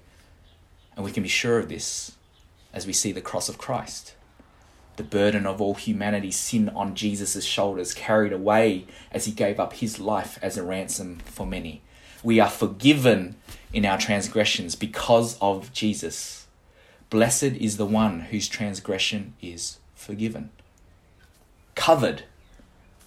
And 0.94 1.06
we 1.06 1.14
can 1.14 1.24
be 1.24 1.30
sure 1.30 1.58
of 1.58 1.70
this 1.70 2.18
as 2.74 2.86
we 2.86 2.92
see 2.92 3.14
the 3.14 3.22
cross 3.22 3.48
of 3.48 3.58
Christ. 3.58 4.14
The 4.98 5.04
burden 5.04 5.46
of 5.46 5.62
all 5.62 5.76
humanity's 5.76 6.36
sin 6.36 6.68
on 6.68 6.94
Jesus' 6.94 7.46
shoulders, 7.46 7.94
carried 7.94 8.34
away 8.34 8.88
as 9.10 9.24
he 9.24 9.32
gave 9.32 9.58
up 9.58 9.72
his 9.72 10.02
life 10.02 10.38
as 10.42 10.58
a 10.58 10.64
ransom 10.64 11.20
for 11.24 11.48
many. 11.48 11.82
We 12.24 12.42
are 12.42 12.50
forgiven 12.50 13.38
in 13.72 13.86
our 13.86 13.98
transgressions 13.98 14.76
because 14.76 15.38
of 15.40 15.72
Jesus. 15.72 16.48
Blessed 17.10 17.44
is 17.44 17.78
the 17.78 17.86
one 17.86 18.22
whose 18.22 18.48
transgression 18.48 19.34
is 19.42 19.80
forgiven. 19.96 20.52
Covered. 21.76 22.24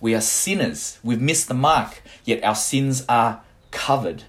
We 0.00 0.14
are 0.14 0.20
sinners. 0.20 0.98
We've 1.04 1.20
missed 1.20 1.48
the 1.48 1.54
mark, 1.54 2.02
yet 2.24 2.42
our 2.42 2.56
sins 2.56 3.04
are 3.08 3.42
covered 3.70 4.24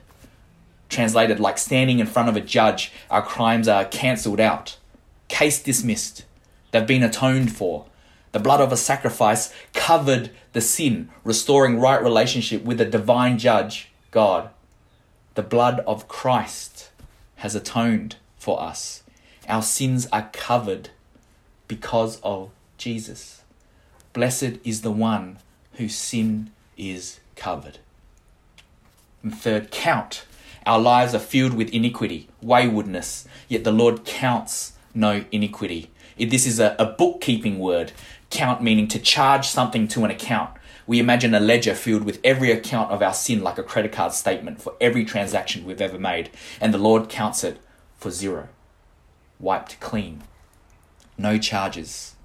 translated 0.94 1.40
like 1.40 1.58
standing 1.58 2.00
in 2.00 2.08
front 2.08 2.30
of 2.30 2.38
a 2.38 2.42
judge, 2.42 2.92
our 3.10 3.22
crimes 3.22 3.68
are 3.68 3.86
cancelled 3.86 4.40
out. 4.40 4.78
Case 5.28 5.62
dismissed. 5.62 6.26
They've 6.72 6.86
been 6.86 7.04
atoned 7.04 7.56
for. 7.56 7.86
The 8.32 8.40
blood 8.40 8.62
of 8.62 8.72
a 8.72 8.78
sacrifice 8.78 9.54
covered 9.74 10.32
the 10.54 10.62
sin, 10.62 11.10
restoring 11.24 11.80
right 11.80 12.02
relationship 12.02 12.64
with 12.64 12.78
the 12.78 12.86
divine 12.86 13.38
judge, 13.38 13.92
God. 14.12 14.50
The 15.36 15.44
blood 15.44 15.80
of 15.82 16.08
Christ 16.08 16.92
has 17.38 17.56
atoned 17.56 18.16
for 18.38 18.62
us. 18.62 19.03
Our 19.48 19.62
sins 19.62 20.08
are 20.12 20.30
covered 20.32 20.90
because 21.68 22.20
of 22.22 22.52
Jesus. 22.78 23.44
Blessed 24.14 24.60
is 24.64 24.82
the 24.82 24.92
one 24.92 25.40
whose 25.74 25.96
sin 25.96 26.52
is 26.78 27.20
covered. 27.36 27.80
And 29.22 29.36
third, 29.36 29.72
count 29.72 30.26
our 30.66 30.80
lives 30.80 31.14
are 31.14 31.20
filled 31.20 31.54
with 31.54 31.74
iniquity, 31.74 32.30
waywardness, 32.42 33.28
yet 33.50 33.64
the 33.64 33.72
Lord 33.72 34.06
counts 34.06 34.74
no 34.94 35.26
iniquity. 35.32 35.90
This 36.18 36.46
is 36.46 36.60
a, 36.60 36.76
a 36.80 36.86
bookkeeping 36.86 37.60
word, 37.60 37.92
count 38.30 38.62
meaning 38.62 38.88
to 38.90 39.00
charge 39.00 39.48
something 39.48 39.88
to 39.90 40.06
an 40.06 40.12
account. 40.12 40.52
We 40.88 41.00
imagine 41.00 41.34
a 41.34 41.40
ledger 41.40 41.76
filled 41.76 42.04
with 42.04 42.20
every 42.24 42.52
account 42.52 42.92
of 42.92 43.02
our 43.02 43.14
sin 43.14 43.42
like 43.42 43.58
a 43.58 43.64
credit 43.64 43.92
card 43.92 44.14
statement 44.14 44.62
for 44.62 44.74
every 44.80 45.04
transaction 45.04 45.66
we've 45.66 45.82
ever 45.82 46.00
made, 46.00 46.30
and 46.62 46.74
the 46.74 46.78
Lord 46.78 47.10
counts 47.10 47.44
it 47.44 47.60
for 47.98 48.10
zero. 48.10 48.48
Wiped 49.40 49.80
clean. 49.80 50.24
No 51.18 51.38
charges. 51.38 52.16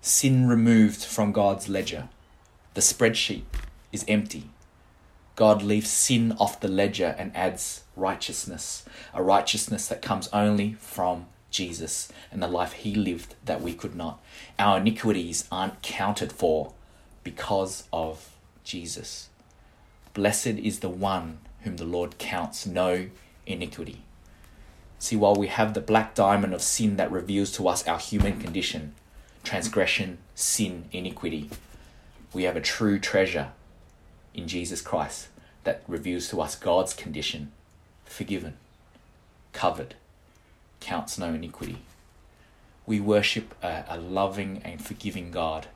Sin 0.00 0.48
removed 0.48 1.04
from 1.04 1.32
God's 1.32 1.68
ledger. 1.68 2.08
The 2.74 2.80
spreadsheet 2.80 3.44
is 3.92 4.04
empty. 4.08 4.50
God 5.36 5.62
leaves 5.62 5.90
sin 5.90 6.32
off 6.40 6.60
the 6.60 6.68
ledger 6.68 7.14
and 7.18 7.34
adds 7.36 7.84
righteousness, 7.94 8.84
a 9.12 9.22
righteousness 9.22 9.86
that 9.88 10.00
comes 10.00 10.28
only 10.32 10.74
from 10.74 11.26
Jesus 11.50 12.10
and 12.30 12.42
the 12.42 12.48
life 12.48 12.72
he 12.72 12.94
lived 12.94 13.34
that 13.44 13.60
we 13.60 13.74
could 13.74 13.94
not. 13.94 14.22
Our 14.58 14.78
iniquities 14.78 15.46
aren't 15.52 15.82
counted 15.82 16.32
for 16.32 16.72
because 17.22 17.84
of 17.92 18.30
Jesus. 18.64 19.28
Blessed 20.14 20.46
is 20.46 20.80
the 20.80 20.88
one 20.88 21.38
whom 21.60 21.76
the 21.76 21.84
Lord 21.84 22.16
counts 22.18 22.66
no 22.66 23.08
iniquity. 23.46 24.05
See, 24.98 25.16
while 25.16 25.34
we 25.34 25.48
have 25.48 25.74
the 25.74 25.80
black 25.80 26.14
diamond 26.14 26.54
of 26.54 26.62
sin 26.62 26.96
that 26.96 27.12
reveals 27.12 27.52
to 27.52 27.68
us 27.68 27.86
our 27.86 27.98
human 27.98 28.40
condition, 28.40 28.94
transgression, 29.44 30.18
sin, 30.34 30.86
iniquity, 30.92 31.50
we 32.32 32.44
have 32.44 32.56
a 32.56 32.60
true 32.60 32.98
treasure 32.98 33.52
in 34.34 34.48
Jesus 34.48 34.80
Christ 34.80 35.28
that 35.64 35.82
reveals 35.86 36.28
to 36.28 36.40
us 36.40 36.56
God's 36.56 36.94
condition 36.94 37.52
forgiven, 38.04 38.56
covered, 39.52 39.94
counts 40.80 41.18
no 41.18 41.34
iniquity. 41.34 41.78
We 42.86 43.00
worship 43.00 43.54
a, 43.62 43.84
a 43.88 43.98
loving 43.98 44.62
and 44.64 44.84
forgiving 44.84 45.32
God. 45.32 45.66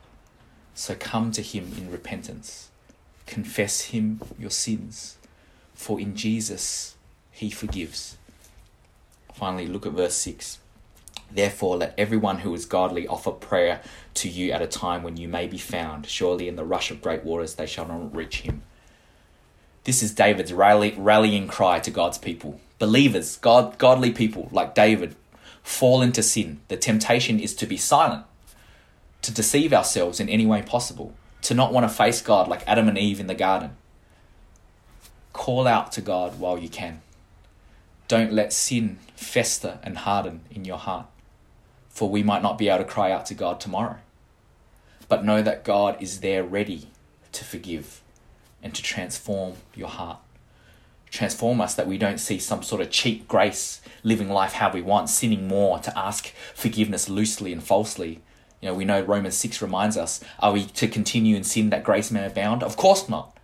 So 0.73 0.95
come 0.95 1.31
to 1.33 1.41
Him 1.41 1.73
in 1.77 1.91
repentance. 1.91 2.69
Confess 3.25 3.81
Him 3.81 4.21
your 4.39 4.49
sins, 4.49 5.17
for 5.73 5.99
in 5.99 6.15
Jesus 6.15 6.95
He 7.31 7.49
forgives. 7.49 8.17
Finally, 9.33 9.67
look 9.67 9.85
at 9.85 9.93
verse 9.93 10.15
6. 10.15 10.59
Therefore, 11.33 11.77
let 11.77 11.95
everyone 11.97 12.39
who 12.39 12.53
is 12.53 12.65
godly 12.65 13.07
offer 13.07 13.31
prayer 13.31 13.81
to 14.15 14.29
you 14.29 14.51
at 14.51 14.61
a 14.61 14.67
time 14.67 15.01
when 15.03 15.17
you 15.17 15.27
may 15.27 15.47
be 15.47 15.57
found. 15.57 16.05
Surely 16.07 16.47
in 16.47 16.57
the 16.57 16.65
rush 16.65 16.91
of 16.91 17.01
great 17.01 17.23
waters 17.23 17.55
they 17.55 17.65
shall 17.65 17.87
not 17.87 18.13
reach 18.13 18.41
him. 18.41 18.63
This 19.83 20.03
is 20.03 20.13
David's 20.13 20.53
rally, 20.53 20.93
rallying 20.97 21.47
cry 21.47 21.79
to 21.79 21.89
God's 21.89 22.17
people. 22.17 22.59
Believers, 22.77 23.37
God, 23.37 23.77
godly 23.77 24.11
people 24.11 24.49
like 24.51 24.75
David, 24.75 25.15
fall 25.63 26.01
into 26.01 26.21
sin. 26.21 26.59
The 26.67 26.77
temptation 26.77 27.39
is 27.39 27.55
to 27.55 27.65
be 27.65 27.77
silent, 27.77 28.25
to 29.21 29.33
deceive 29.33 29.73
ourselves 29.73 30.19
in 30.19 30.29
any 30.29 30.45
way 30.45 30.61
possible, 30.61 31.13
to 31.43 31.53
not 31.53 31.73
want 31.73 31.89
to 31.89 31.95
face 31.95 32.21
God 32.21 32.47
like 32.47 32.67
Adam 32.67 32.87
and 32.87 32.97
Eve 32.97 33.19
in 33.19 33.27
the 33.27 33.33
garden. 33.33 33.71
Call 35.33 35.65
out 35.65 35.91
to 35.93 36.01
God 36.01 36.39
while 36.39 36.57
you 36.57 36.69
can. 36.69 37.01
Don't 38.11 38.33
let 38.33 38.51
sin 38.51 38.99
fester 39.15 39.79
and 39.83 39.99
harden 39.99 40.41
in 40.51 40.65
your 40.65 40.79
heart, 40.79 41.05
for 41.87 42.09
we 42.09 42.23
might 42.23 42.41
not 42.41 42.57
be 42.57 42.67
able 42.67 42.79
to 42.79 42.83
cry 42.83 43.09
out 43.09 43.25
to 43.27 43.33
God 43.33 43.61
tomorrow. 43.61 43.99
But 45.07 45.23
know 45.23 45.41
that 45.41 45.63
God 45.63 45.95
is 46.01 46.19
there 46.19 46.43
ready 46.43 46.89
to 47.31 47.45
forgive 47.45 48.01
and 48.61 48.75
to 48.75 48.83
transform 48.83 49.53
your 49.75 49.87
heart. 49.87 50.17
Transform 51.09 51.61
us 51.61 51.73
that 51.75 51.87
we 51.87 51.97
don't 51.97 52.17
see 52.17 52.37
some 52.37 52.63
sort 52.63 52.81
of 52.81 52.91
cheap 52.91 53.29
grace, 53.29 53.79
living 54.03 54.27
life 54.27 54.51
how 54.51 54.73
we 54.73 54.81
want, 54.81 55.07
sinning 55.07 55.47
more, 55.47 55.79
to 55.79 55.97
ask 55.97 56.33
forgiveness 56.53 57.07
loosely 57.07 57.53
and 57.53 57.63
falsely. 57.63 58.19
You 58.59 58.67
know, 58.67 58.73
we 58.73 58.83
know 58.83 58.99
Romans 58.99 59.37
6 59.37 59.61
reminds 59.61 59.95
us 59.95 60.21
are 60.39 60.51
we 60.51 60.65
to 60.65 60.89
continue 60.89 61.37
in 61.37 61.45
sin 61.45 61.69
that 61.69 61.85
grace 61.85 62.11
may 62.11 62.25
abound? 62.25 62.61
Of 62.61 62.75
course 62.75 63.07
not. 63.07 63.37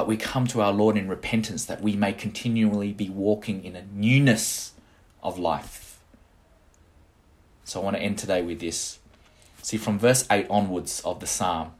But 0.00 0.08
we 0.08 0.16
come 0.16 0.46
to 0.46 0.62
our 0.62 0.72
Lord 0.72 0.96
in 0.96 1.08
repentance 1.08 1.66
that 1.66 1.82
we 1.82 1.94
may 1.94 2.14
continually 2.14 2.90
be 2.90 3.10
walking 3.10 3.62
in 3.62 3.76
a 3.76 3.84
newness 3.92 4.72
of 5.22 5.38
life. 5.38 6.00
So 7.64 7.82
I 7.82 7.84
want 7.84 7.96
to 7.96 8.02
end 8.02 8.16
today 8.16 8.40
with 8.40 8.60
this. 8.60 8.98
See, 9.60 9.76
from 9.76 9.98
verse 9.98 10.26
8 10.30 10.46
onwards 10.48 11.02
of 11.04 11.20
the 11.20 11.26
psalm, 11.26 11.72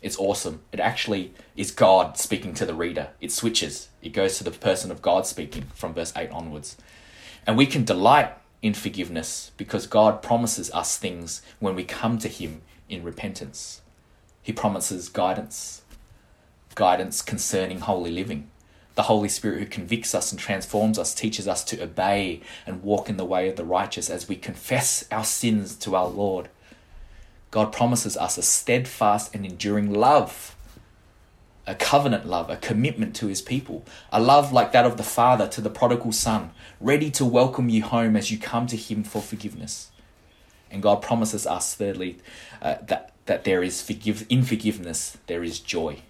it's 0.00 0.18
awesome. 0.18 0.62
It 0.72 0.80
actually 0.80 1.34
is 1.56 1.70
God 1.70 2.16
speaking 2.16 2.54
to 2.54 2.64
the 2.64 2.72
reader. 2.72 3.10
It 3.20 3.32
switches, 3.32 3.90
it 4.00 4.14
goes 4.14 4.38
to 4.38 4.44
the 4.44 4.50
person 4.50 4.90
of 4.90 5.02
God 5.02 5.26
speaking 5.26 5.64
from 5.74 5.92
verse 5.92 6.14
8 6.16 6.30
onwards. 6.30 6.78
And 7.46 7.58
we 7.58 7.66
can 7.66 7.84
delight 7.84 8.32
in 8.62 8.72
forgiveness 8.72 9.50
because 9.58 9.86
God 9.86 10.22
promises 10.22 10.70
us 10.70 10.96
things 10.96 11.42
when 11.58 11.74
we 11.74 11.84
come 11.84 12.16
to 12.20 12.28
Him 12.28 12.62
in 12.88 13.02
repentance. 13.02 13.82
He 14.40 14.54
promises 14.54 15.10
guidance, 15.10 15.82
guidance 16.78 17.20
concerning 17.20 17.80
holy 17.80 18.10
living. 18.10 18.48
The 18.94 19.02
Holy 19.02 19.28
Spirit 19.28 19.58
who 19.58 19.66
convicts 19.66 20.14
us 20.14 20.32
and 20.32 20.40
transforms 20.40 20.98
us 20.98 21.14
teaches 21.14 21.46
us 21.46 21.62
to 21.64 21.82
obey 21.82 22.40
and 22.66 22.82
walk 22.82 23.08
in 23.08 23.16
the 23.16 23.24
way 23.24 23.48
of 23.48 23.56
the 23.56 23.64
righteous 23.64 24.08
as 24.08 24.28
we 24.28 24.36
confess 24.36 25.04
our 25.10 25.24
sins 25.24 25.76
to 25.76 25.94
our 25.94 26.08
Lord 26.08 26.48
God 27.50 27.72
promises 27.72 28.16
us 28.16 28.36
a 28.36 28.42
steadfast 28.42 29.34
and 29.34 29.46
enduring 29.46 29.92
love, 29.92 30.54
a 31.66 31.74
covenant 31.74 32.26
love, 32.26 32.50
a 32.50 32.56
commitment 32.56 33.16
to 33.16 33.26
his 33.26 33.40
people, 33.40 33.84
a 34.12 34.20
love 34.20 34.52
like 34.52 34.72
that 34.72 34.84
of 34.84 34.96
the 34.96 35.02
Father 35.02 35.48
to 35.48 35.60
the 35.60 35.70
prodigal 35.70 36.12
Son, 36.12 36.50
ready 36.80 37.10
to 37.12 37.24
welcome 37.24 37.68
you 37.68 37.82
home 37.82 38.16
as 38.16 38.30
you 38.30 38.38
come 38.38 38.66
to 38.66 38.76
him 38.76 39.02
for 39.02 39.22
forgiveness. 39.22 39.90
And 40.70 40.82
God 40.82 41.00
promises 41.00 41.46
us, 41.46 41.74
thirdly, 41.74 42.18
uh, 42.60 42.76
that, 42.82 43.12
that 43.24 43.44
there 43.44 43.62
is 43.62 43.80
forgive, 43.80 44.26
in 44.28 44.42
forgiveness, 44.42 45.16
there 45.26 45.42
is 45.42 45.60
joy. 45.60 46.02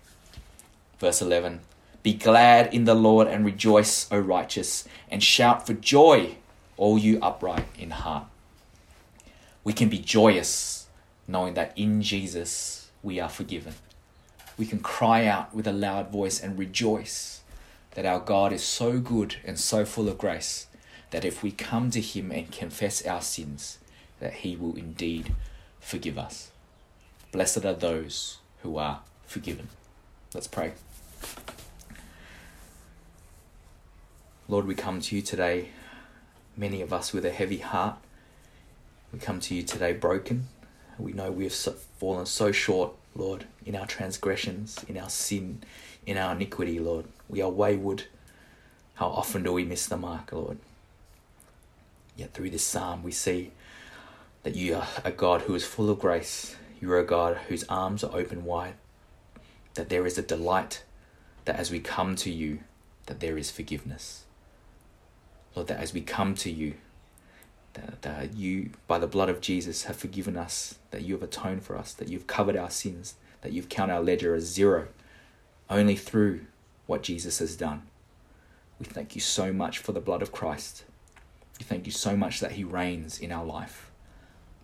Verse 0.98 1.22
11 1.22 1.60
Be 2.02 2.14
glad 2.14 2.72
in 2.74 2.84
the 2.84 2.94
Lord 2.94 3.28
and 3.28 3.44
rejoice, 3.44 4.10
O 4.10 4.18
righteous, 4.18 4.86
and 5.10 5.22
shout 5.22 5.66
for 5.66 5.74
joy, 5.74 6.36
all 6.76 6.98
you 6.98 7.18
upright 7.20 7.66
in 7.78 7.90
heart. 7.90 8.24
We 9.64 9.72
can 9.72 9.88
be 9.88 9.98
joyous 9.98 10.86
knowing 11.26 11.54
that 11.54 11.76
in 11.76 12.02
Jesus 12.02 12.90
we 13.02 13.20
are 13.20 13.28
forgiven. 13.28 13.74
We 14.56 14.66
can 14.66 14.80
cry 14.80 15.26
out 15.26 15.54
with 15.54 15.66
a 15.66 15.72
loud 15.72 16.10
voice 16.10 16.40
and 16.40 16.58
rejoice 16.58 17.42
that 17.92 18.06
our 18.06 18.20
God 18.20 18.52
is 18.52 18.64
so 18.64 18.98
good 18.98 19.36
and 19.44 19.58
so 19.58 19.84
full 19.84 20.08
of 20.08 20.18
grace 20.18 20.66
that 21.10 21.24
if 21.24 21.42
we 21.42 21.50
come 21.50 21.90
to 21.90 22.00
him 22.00 22.30
and 22.30 22.50
confess 22.50 23.04
our 23.06 23.22
sins, 23.22 23.78
that 24.20 24.34
he 24.34 24.56
will 24.56 24.76
indeed 24.76 25.34
forgive 25.80 26.18
us. 26.18 26.50
Blessed 27.30 27.64
are 27.64 27.74
those 27.74 28.38
who 28.62 28.76
are 28.76 29.00
forgiven. 29.26 29.68
Let's 30.38 30.46
pray. 30.46 30.70
Lord, 34.46 34.68
we 34.68 34.76
come 34.76 35.00
to 35.00 35.16
you 35.16 35.20
today, 35.20 35.70
many 36.56 36.80
of 36.80 36.92
us 36.92 37.12
with 37.12 37.24
a 37.24 37.32
heavy 37.32 37.56
heart. 37.56 37.96
We 39.12 39.18
come 39.18 39.40
to 39.40 39.54
you 39.56 39.64
today 39.64 39.94
broken, 39.94 40.46
we 40.96 41.12
know 41.12 41.32
we 41.32 41.42
have 41.42 41.54
fallen 41.54 42.24
so 42.26 42.52
short, 42.52 42.92
Lord, 43.16 43.46
in 43.66 43.74
our 43.74 43.84
transgressions, 43.84 44.84
in 44.86 44.96
our 44.96 45.10
sin, 45.10 45.64
in 46.06 46.16
our 46.16 46.36
iniquity, 46.36 46.78
Lord. 46.78 47.06
We 47.28 47.42
are 47.42 47.50
wayward. 47.50 48.04
How 48.94 49.08
often 49.08 49.42
do 49.42 49.52
we 49.52 49.64
miss 49.64 49.88
the 49.88 49.96
mark, 49.96 50.30
Lord? 50.30 50.58
Yet 52.16 52.32
through 52.32 52.50
this 52.50 52.64
psalm, 52.64 53.02
we 53.02 53.10
see 53.10 53.50
that 54.44 54.54
you 54.54 54.76
are 54.76 54.86
a 55.04 55.10
God 55.10 55.40
who 55.40 55.56
is 55.56 55.66
full 55.66 55.90
of 55.90 55.98
grace. 55.98 56.54
You 56.80 56.92
are 56.92 57.00
a 57.00 57.04
God 57.04 57.38
whose 57.48 57.64
arms 57.64 58.04
are 58.04 58.16
open 58.16 58.44
wide. 58.44 58.74
That 59.78 59.90
there 59.90 60.06
is 60.06 60.18
a 60.18 60.22
delight 60.22 60.82
that 61.44 61.54
as 61.54 61.70
we 61.70 61.78
come 61.78 62.16
to 62.16 62.30
you, 62.32 62.58
that 63.06 63.20
there 63.20 63.38
is 63.38 63.48
forgiveness. 63.52 64.24
Lord, 65.54 65.68
that 65.68 65.78
as 65.78 65.94
we 65.94 66.00
come 66.00 66.34
to 66.34 66.50
you, 66.50 66.74
that, 67.74 68.02
that 68.02 68.34
you, 68.34 68.70
by 68.88 68.98
the 68.98 69.06
blood 69.06 69.28
of 69.28 69.40
Jesus, 69.40 69.84
have 69.84 69.94
forgiven 69.94 70.36
us, 70.36 70.80
that 70.90 71.02
you 71.02 71.14
have 71.14 71.22
atoned 71.22 71.62
for 71.62 71.76
us, 71.76 71.92
that 71.92 72.08
you've 72.08 72.26
covered 72.26 72.56
our 72.56 72.70
sins, 72.70 73.14
that 73.42 73.52
you've 73.52 73.68
counted 73.68 73.94
our 73.94 74.02
ledger 74.02 74.34
as 74.34 74.46
zero, 74.46 74.88
only 75.70 75.94
through 75.94 76.40
what 76.86 77.04
Jesus 77.04 77.38
has 77.38 77.54
done. 77.54 77.82
We 78.80 78.86
thank 78.86 79.14
you 79.14 79.20
so 79.20 79.52
much 79.52 79.78
for 79.78 79.92
the 79.92 80.00
blood 80.00 80.22
of 80.22 80.32
Christ. 80.32 80.82
We 81.60 81.64
thank 81.64 81.86
you 81.86 81.92
so 81.92 82.16
much 82.16 82.40
that 82.40 82.52
He 82.52 82.64
reigns 82.64 83.20
in 83.20 83.30
our 83.30 83.44
life. 83.44 83.87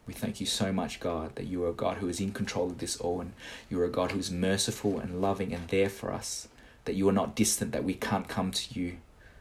We 0.06 0.12
thank 0.12 0.38
you 0.38 0.46
so 0.46 0.72
much, 0.72 1.00
God, 1.00 1.34
that 1.36 1.46
you 1.46 1.64
are 1.64 1.70
a 1.70 1.74
God 1.74 1.96
who 1.96 2.08
is 2.08 2.20
in 2.20 2.32
control 2.32 2.66
of 2.66 2.78
this 2.78 2.96
all, 2.96 3.20
and 3.20 3.32
you 3.70 3.80
are 3.80 3.86
a 3.86 3.90
God 3.90 4.12
who 4.12 4.18
is 4.18 4.30
merciful 4.30 4.98
and 4.98 5.22
loving 5.22 5.54
and 5.54 5.66
there 5.68 5.88
for 5.88 6.12
us. 6.12 6.48
That 6.84 6.94
you 6.94 7.08
are 7.08 7.12
not 7.12 7.34
distant, 7.34 7.72
that 7.72 7.84
we 7.84 7.94
can't 7.94 8.28
come 8.28 8.50
to 8.50 8.78
you 8.78 8.98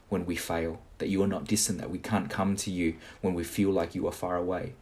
when 0.08 0.26
we 0.26 0.36
fail, 0.36 0.80
that 1.00 1.10
you 1.10 1.22
are 1.24 1.28
not 1.28 1.46
distant, 1.46 1.80
that 1.80 1.90
we 1.90 1.98
can't 1.98 2.30
come 2.30 2.56
to 2.56 2.72
you 2.72 2.96
when 3.22 3.34
we 3.34 3.44
feel 3.44 3.72
like 3.72 3.96
you 3.96 4.08
are 4.08 4.14
far 4.14 4.38
away, 4.38 4.76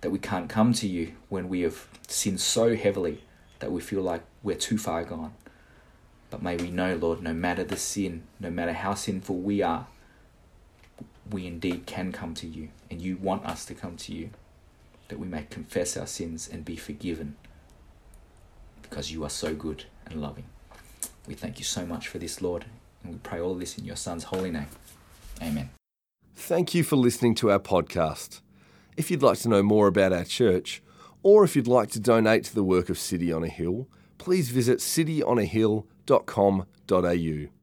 that 0.00 0.10
we 0.10 0.18
can't 0.18 0.48
come 0.48 0.72
to 0.72 0.88
you 0.88 1.12
when 1.28 1.48
we 1.48 1.60
have 1.60 1.86
sinned 2.08 2.40
so 2.40 2.74
heavily 2.74 3.22
that 3.60 3.70
we 3.70 3.80
feel 3.80 4.02
like 4.02 4.22
we're 4.42 4.56
too 4.56 4.78
far 4.78 5.04
gone. 5.04 5.34
But 6.30 6.42
may 6.42 6.56
we 6.56 6.70
know, 6.70 6.96
Lord, 6.96 7.22
no 7.22 7.32
matter 7.32 7.64
the 7.64 7.76
sin, 7.76 8.24
no 8.40 8.50
matter 8.50 8.72
how 8.72 8.94
sinful 8.94 9.36
we 9.36 9.62
are, 9.62 9.86
we 11.30 11.46
indeed 11.46 11.86
can 11.86 12.12
come 12.12 12.34
to 12.34 12.46
you, 12.46 12.70
and 12.90 13.00
you 13.02 13.16
want 13.16 13.44
us 13.44 13.64
to 13.66 13.74
come 13.74 13.96
to 13.96 14.14
you, 14.14 14.30
that 15.08 15.18
we 15.18 15.26
may 15.26 15.46
confess 15.50 15.96
our 15.96 16.06
sins 16.06 16.48
and 16.50 16.64
be 16.64 16.76
forgiven, 16.76 17.36
because 18.82 19.10
you 19.10 19.24
are 19.24 19.30
so 19.30 19.54
good 19.54 19.84
and 20.06 20.20
loving. 20.20 20.44
We 21.26 21.34
thank 21.34 21.58
you 21.58 21.64
so 21.64 21.84
much 21.84 22.08
for 22.08 22.18
this, 22.18 22.40
Lord, 22.40 22.64
and 23.02 23.12
we 23.12 23.18
pray 23.18 23.40
all 23.40 23.54
this 23.54 23.76
in 23.76 23.84
your 23.84 23.96
Son's 23.96 24.24
holy 24.24 24.50
name. 24.50 24.68
Amen. 25.42 25.70
Thank 26.34 26.74
you 26.74 26.84
for 26.84 26.96
listening 26.96 27.34
to 27.36 27.50
our 27.50 27.58
podcast. 27.58 28.40
If 28.96 29.10
you'd 29.10 29.22
like 29.22 29.38
to 29.40 29.48
know 29.48 29.62
more 29.62 29.88
about 29.88 30.12
our 30.12 30.24
church, 30.24 30.82
or 31.22 31.44
if 31.44 31.56
you'd 31.56 31.66
like 31.66 31.90
to 31.90 32.00
donate 32.00 32.44
to 32.44 32.54
the 32.54 32.64
work 32.64 32.88
of 32.88 32.98
City 32.98 33.32
on 33.32 33.44
a 33.44 33.48
Hill, 33.48 33.88
please 34.18 34.50
visit 34.50 34.78
cityonahill.com.au. 34.78 37.57